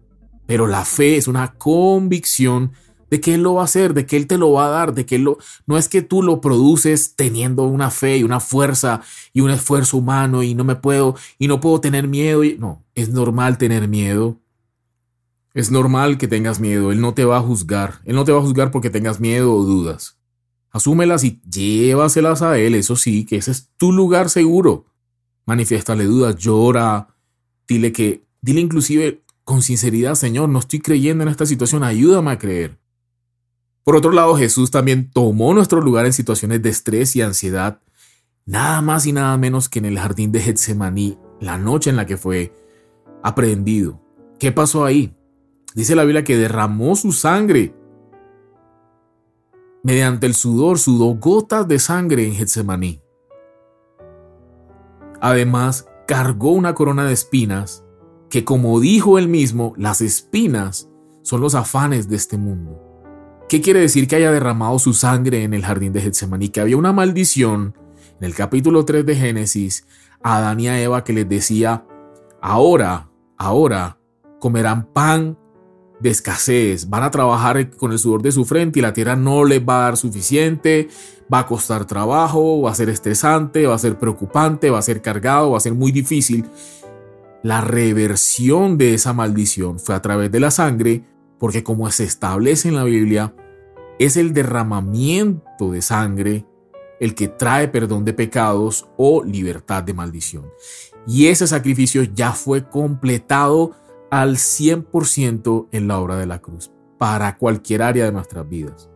Pero 0.45 0.67
la 0.67 0.85
fe 0.85 1.17
es 1.17 1.27
una 1.27 1.53
convicción 1.53 2.71
de 3.09 3.19
que 3.19 3.33
Él 3.33 3.43
lo 3.43 3.55
va 3.55 3.61
a 3.61 3.65
hacer, 3.65 3.93
de 3.93 4.05
que 4.05 4.17
Él 4.17 4.27
te 4.27 4.37
lo 4.37 4.51
va 4.51 4.67
a 4.67 4.69
dar, 4.69 4.93
de 4.93 5.05
que 5.05 5.19
lo, 5.19 5.37
no 5.65 5.77
es 5.77 5.89
que 5.89 6.01
tú 6.01 6.23
lo 6.23 6.41
produces 6.41 7.15
teniendo 7.15 7.63
una 7.63 7.91
fe 7.91 8.17
y 8.17 8.23
una 8.23 8.39
fuerza 8.39 9.01
y 9.33 9.41
un 9.41 9.51
esfuerzo 9.51 9.97
humano 9.97 10.43
y 10.43 10.55
no 10.55 10.63
me 10.63 10.75
puedo 10.75 11.15
y 11.37 11.47
no 11.47 11.59
puedo 11.59 11.81
tener 11.81 12.07
miedo. 12.07 12.43
Y, 12.43 12.57
no, 12.57 12.83
es 12.95 13.09
normal 13.09 13.57
tener 13.57 13.87
miedo. 13.87 14.39
Es 15.59 15.71
normal 15.71 16.17
que 16.17 16.29
tengas 16.29 16.61
miedo. 16.61 16.93
Él 16.93 17.01
no 17.01 17.13
te 17.13 17.25
va 17.25 17.35
a 17.35 17.41
juzgar. 17.41 17.99
Él 18.05 18.15
no 18.15 18.23
te 18.23 18.31
va 18.31 18.39
a 18.39 18.41
juzgar 18.41 18.71
porque 18.71 18.89
tengas 18.89 19.19
miedo 19.19 19.53
o 19.53 19.65
dudas. 19.65 20.17
Asúmelas 20.71 21.25
y 21.25 21.41
llévaselas 21.51 22.41
a 22.41 22.57
Él. 22.57 22.75
Eso 22.75 22.95
sí, 22.95 23.25
que 23.25 23.35
ese 23.35 23.51
es 23.51 23.67
tu 23.75 23.91
lugar 23.91 24.29
seguro. 24.29 24.85
Manifiéstale 25.45 26.05
dudas, 26.05 26.37
llora. 26.37 27.09
Dile 27.67 27.91
que, 27.91 28.23
dile 28.41 28.61
inclusive 28.61 29.21
con 29.43 29.61
sinceridad, 29.61 30.15
Señor, 30.15 30.47
no 30.47 30.59
estoy 30.59 30.79
creyendo 30.79 31.23
en 31.23 31.29
esta 31.29 31.45
situación. 31.45 31.83
Ayúdame 31.83 32.31
a 32.31 32.39
creer. 32.39 32.79
Por 33.83 33.97
otro 33.97 34.13
lado, 34.13 34.37
Jesús 34.37 34.71
también 34.71 35.11
tomó 35.11 35.53
nuestro 35.53 35.81
lugar 35.81 36.05
en 36.05 36.13
situaciones 36.13 36.61
de 36.61 36.69
estrés 36.69 37.17
y 37.17 37.21
ansiedad, 37.21 37.81
nada 38.45 38.81
más 38.81 39.05
y 39.07 39.11
nada 39.11 39.37
menos 39.37 39.67
que 39.67 39.79
en 39.79 39.85
el 39.85 39.99
jardín 39.99 40.31
de 40.31 40.39
Getsemaní, 40.39 41.17
la 41.41 41.57
noche 41.57 41.89
en 41.89 41.97
la 41.97 42.05
que 42.05 42.15
fue 42.15 42.53
aprehendido. 43.23 44.01
¿Qué 44.39 44.53
pasó 44.53 44.85
ahí? 44.85 45.18
Dice 45.75 45.95
la 45.95 46.03
Biblia 46.03 46.23
que 46.23 46.37
derramó 46.37 46.95
su 46.95 47.11
sangre. 47.11 47.75
Mediante 49.83 50.27
el 50.27 50.35
sudor 50.35 50.79
sudó 50.79 51.15
gotas 51.15 51.67
de 51.67 51.79
sangre 51.79 52.25
en 52.25 52.33
Getsemaní. 52.33 53.01
Además, 55.21 55.87
cargó 56.07 56.51
una 56.51 56.73
corona 56.73 57.05
de 57.05 57.13
espinas 57.13 57.85
que, 58.29 58.43
como 58.43 58.79
dijo 58.79 59.17
él 59.17 59.27
mismo, 59.27 59.73
las 59.77 60.01
espinas 60.01 60.89
son 61.21 61.41
los 61.41 61.55
afanes 61.55 62.09
de 62.09 62.15
este 62.15 62.37
mundo. 62.37 62.85
¿Qué 63.47 63.61
quiere 63.61 63.79
decir 63.79 64.07
que 64.07 64.15
haya 64.15 64.31
derramado 64.31 64.77
su 64.79 64.93
sangre 64.93 65.43
en 65.43 65.53
el 65.53 65.65
jardín 65.65 65.91
de 65.91 66.01
Getsemaní? 66.01 66.49
Que 66.49 66.61
había 66.61 66.77
una 66.77 66.93
maldición 66.93 67.75
en 68.19 68.25
el 68.27 68.35
capítulo 68.35 68.85
3 68.85 69.05
de 69.05 69.15
Génesis 69.15 69.87
a 70.21 70.37
Adán 70.37 70.59
y 70.59 70.67
a 70.67 70.79
Eva 70.79 71.03
que 71.03 71.13
les 71.13 71.27
decía, 71.27 71.85
ahora, 72.41 73.09
ahora 73.37 73.97
comerán 74.39 74.85
pan 74.93 75.38
de 75.99 76.09
escasez, 76.09 76.89
van 76.89 77.03
a 77.03 77.11
trabajar 77.11 77.71
con 77.71 77.91
el 77.91 77.99
sudor 77.99 78.21
de 78.21 78.31
su 78.31 78.45
frente 78.45 78.79
y 78.79 78.81
la 78.81 78.93
tierra 78.93 79.15
no 79.15 79.43
les 79.43 79.61
va 79.61 79.79
a 79.79 79.83
dar 79.85 79.97
suficiente, 79.97 80.87
va 81.31 81.39
a 81.39 81.45
costar 81.45 81.85
trabajo, 81.85 82.61
va 82.61 82.71
a 82.71 82.75
ser 82.75 82.89
estresante, 82.89 83.67
va 83.67 83.75
a 83.75 83.79
ser 83.79 83.97
preocupante, 83.99 84.69
va 84.69 84.79
a 84.79 84.83
ser 84.83 85.01
cargado, 85.01 85.51
va 85.51 85.57
a 85.57 85.61
ser 85.61 85.73
muy 85.73 85.91
difícil. 85.91 86.45
La 87.43 87.61
reversión 87.61 88.77
de 88.77 88.93
esa 88.93 89.13
maldición 89.13 89.79
fue 89.79 89.95
a 89.95 90.01
través 90.01 90.31
de 90.31 90.39
la 90.39 90.51
sangre 90.51 91.03
porque 91.37 91.63
como 91.63 91.89
se 91.91 92.03
establece 92.03 92.67
en 92.67 92.75
la 92.75 92.83
Biblia, 92.83 93.33
es 93.97 94.17
el 94.17 94.33
derramamiento 94.33 95.71
de 95.71 95.81
sangre 95.81 96.45
el 96.99 97.15
que 97.15 97.29
trae 97.29 97.69
perdón 97.69 98.03
de 98.03 98.13
pecados 98.13 98.87
o 98.97 99.23
libertad 99.23 99.83
de 99.83 99.93
maldición. 99.93 100.45
Y 101.07 101.27
ese 101.27 101.47
sacrificio 101.47 102.03
ya 102.03 102.33
fue 102.33 102.67
completado 102.67 103.71
al 104.11 104.37
100% 104.37 105.67
en 105.71 105.87
la 105.87 105.99
obra 105.99 106.17
de 106.17 106.25
la 106.25 106.41
cruz, 106.41 106.71
para 106.97 107.37
cualquier 107.37 107.81
área 107.81 108.05
de 108.05 108.11
nuestras 108.11 108.47
vidas. 108.47 108.89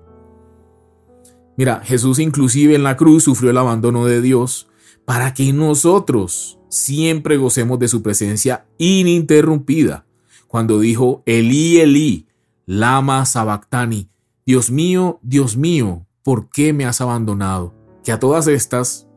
Mira, 1.56 1.82
Jesús 1.84 2.19
inclusive 2.19 2.76
en 2.76 2.84
la 2.84 2.97
cruz 2.97 3.23
sufrió 3.23 3.52
el 3.52 3.58
abandono 3.58 4.06
de 4.06 4.21
Dios 4.21 4.67
para 5.06 5.34
que 5.34 5.54
nosotros 5.54 6.60
siempre 6.69 7.38
gocemos 7.38 7.78
de 7.80 7.88
su 7.88 8.02
presencia 8.02 8.65
ininterrumpida. 8.78 10.06
Cuando 10.47 10.80
dijo, 10.80 11.21
Elí, 11.26 11.80
Elí, 11.80 12.28
Lama 12.65 13.26
Sabactani, 13.26 14.10
Dios 14.45 14.71
mío, 14.71 15.19
Dios 15.21 15.58
mío, 15.58 16.06
¿por 16.23 16.49
qué 16.49 16.73
me 16.73 16.86
has 16.86 17.02
abandonado? 17.02 17.73
Que 18.04 18.12
a 18.12 18.19
todas 18.19 18.47
estas 18.47 19.08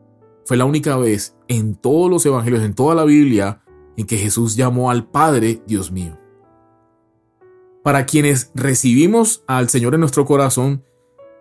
fue 0.45 0.57
la 0.57 0.65
única 0.65 0.95
vez 0.97 1.35
en 1.47 1.75
todos 1.75 2.09
los 2.09 2.25
evangelios, 2.25 2.63
en 2.63 2.73
toda 2.73 2.95
la 2.95 3.03
Biblia, 3.03 3.61
en 3.97 4.05
que 4.05 4.17
Jesús 4.17 4.55
llamó 4.55 4.89
al 4.89 5.05
Padre 5.05 5.61
Dios 5.67 5.91
mío. 5.91 6.17
Para 7.83 8.05
quienes 8.05 8.51
recibimos 8.53 9.43
al 9.47 9.69
Señor 9.69 9.93
en 9.93 10.01
nuestro 10.01 10.25
corazón, 10.25 10.83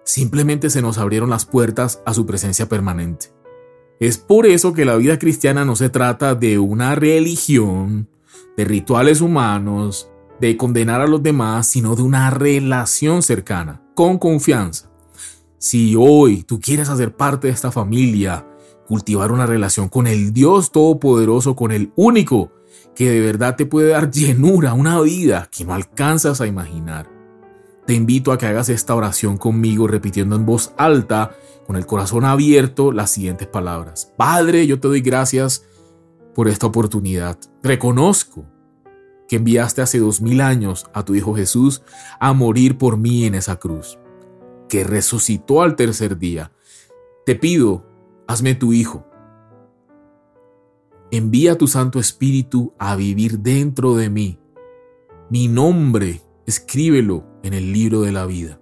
simplemente 0.05 0.71
se 0.71 0.83
nos 0.83 0.99
abrieron 0.99 1.31
las 1.31 1.45
puertas 1.45 2.03
a 2.07 2.15
su 2.15 2.27
presencia 2.27 2.69
permanente. 2.69 3.33
Es 4.01 4.19
por 4.19 4.47
eso 4.47 4.73
que 4.73 4.85
la 4.85 4.97
vida 4.97 5.19
cristiana 5.19 5.65
no 5.65 5.77
se 5.77 5.89
trata 5.89 6.35
de 6.35 6.59
una 6.59 6.95
religión, 6.95 8.09
de 8.57 8.65
rituales 8.65 9.21
humanos, 9.21 10.11
de 10.41 10.57
condenar 10.57 11.01
a 11.01 11.07
los 11.07 11.23
demás, 11.23 11.67
sino 11.67 11.97
de 11.97 12.03
una 12.03 12.31
relación 12.31 13.23
cercana, 13.23 13.83
con 13.95 14.19
confianza. 14.19 14.91
Si 15.59 15.95
hoy 15.97 16.43
tú 16.43 16.61
quieres 16.61 16.89
hacer 16.91 17.17
parte 17.17 17.49
de 17.49 17.55
esta 17.55 17.73
familia, 17.73 18.47
cultivar 18.87 19.33
una 19.33 19.47
relación 19.47 19.89
con 19.89 20.07
el 20.07 20.33
Dios 20.33 20.73
Todopoderoso, 20.73 21.57
con 21.57 21.73
el 21.73 21.93
único 21.97 22.53
que 22.95 23.11
de 23.11 23.21
verdad 23.21 23.57
te 23.57 23.67
puede 23.67 23.91
dar 23.91 24.11
llenura, 24.11 24.75
una 24.75 25.01
vida 25.01 25.49
que 25.51 25.65
no 25.65 25.75
alcanzas 25.75 26.41
a 26.41 26.47
imaginar. 26.47 27.11
Te 27.87 27.95
invito 27.95 28.33
a 28.33 28.39
que 28.39 28.47
hagas 28.47 28.69
esta 28.69 28.95
oración 28.95 29.37
conmigo 29.37 29.87
repitiendo 29.87 30.35
en 30.35 30.47
voz 30.47 30.73
alta, 30.77 31.37
con 31.67 31.77
el 31.77 31.87
corazón 31.87 32.25
abierto, 32.25 32.93
las 32.93 33.11
siguientes 33.11 33.47
palabras. 33.49 34.13
Padre, 34.17 34.67
yo 34.67 34.81
te 34.81 34.89
doy 34.89 35.01
gracias 35.01 35.65
por 36.35 36.49
esta 36.49 36.67
oportunidad. 36.67 37.39
Reconozco 37.63 38.45
que 39.29 39.37
enviaste 39.37 39.83
hace 39.83 39.99
dos 39.99 40.21
mil 40.21 40.41
años 40.41 40.87
a 40.95 41.05
tu 41.05 41.15
Hijo 41.15 41.35
Jesús 41.35 41.83
a 42.19 42.33
morir 42.33 42.79
por 42.79 42.97
mí 42.97 43.25
en 43.25 43.35
esa 43.35 43.57
cruz, 43.57 43.99
que 44.69 44.85
resucitó 44.85 45.63
al 45.63 45.77
tercer 45.77 46.19
día. 46.19 46.53
Te 47.25 47.35
pido, 47.35 47.86
hazme 48.27 48.55
tu 48.55 48.73
Hijo. 48.73 49.07
Envía 51.11 51.57
tu 51.57 51.69
Santo 51.69 51.99
Espíritu 51.99 52.75
a 52.79 52.97
vivir 52.97 53.39
dentro 53.39 53.95
de 53.95 54.11
mí. 54.11 54.39
Mi 55.31 55.49
nombre, 55.49 56.23
escríbelo 56.47 57.25
en 57.43 57.55
el 57.55 57.73
libro 57.73 58.03
de 58.03 58.13
la 58.13 58.27
vida. 58.27 58.61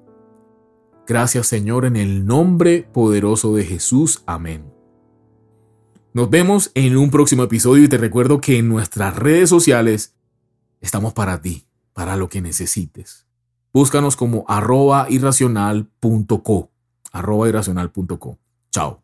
Gracias 1.07 1.47
Señor 1.47 1.85
en 1.85 1.97
el 1.97 2.27
nombre 2.27 2.89
poderoso 2.93 3.55
de 3.55 3.65
Jesús. 3.65 4.23
Amén. 4.27 4.73
Nos 6.15 6.31
vemos 6.31 6.71
en 6.75 6.97
un 6.97 7.11
próximo 7.11 7.43
episodio 7.43 7.85
y 7.85 7.89
te 7.89 7.99
recuerdo 7.99 8.41
que 8.41 8.59
en 8.59 8.69
nuestras 8.69 9.17
redes 9.17 9.51
sociales 9.51 10.15
estamos 10.81 11.13
para 11.13 11.41
ti, 11.41 11.67
para 11.93 12.17
lo 12.17 12.29
que 12.29 12.41
necesites. 12.41 13.27
Búscanos 13.73 14.15
como 14.15 14.45
arroba 14.47 15.07
irracional.co. 15.11 16.71
Arroba. 17.11 17.51
Chao. 18.71 19.04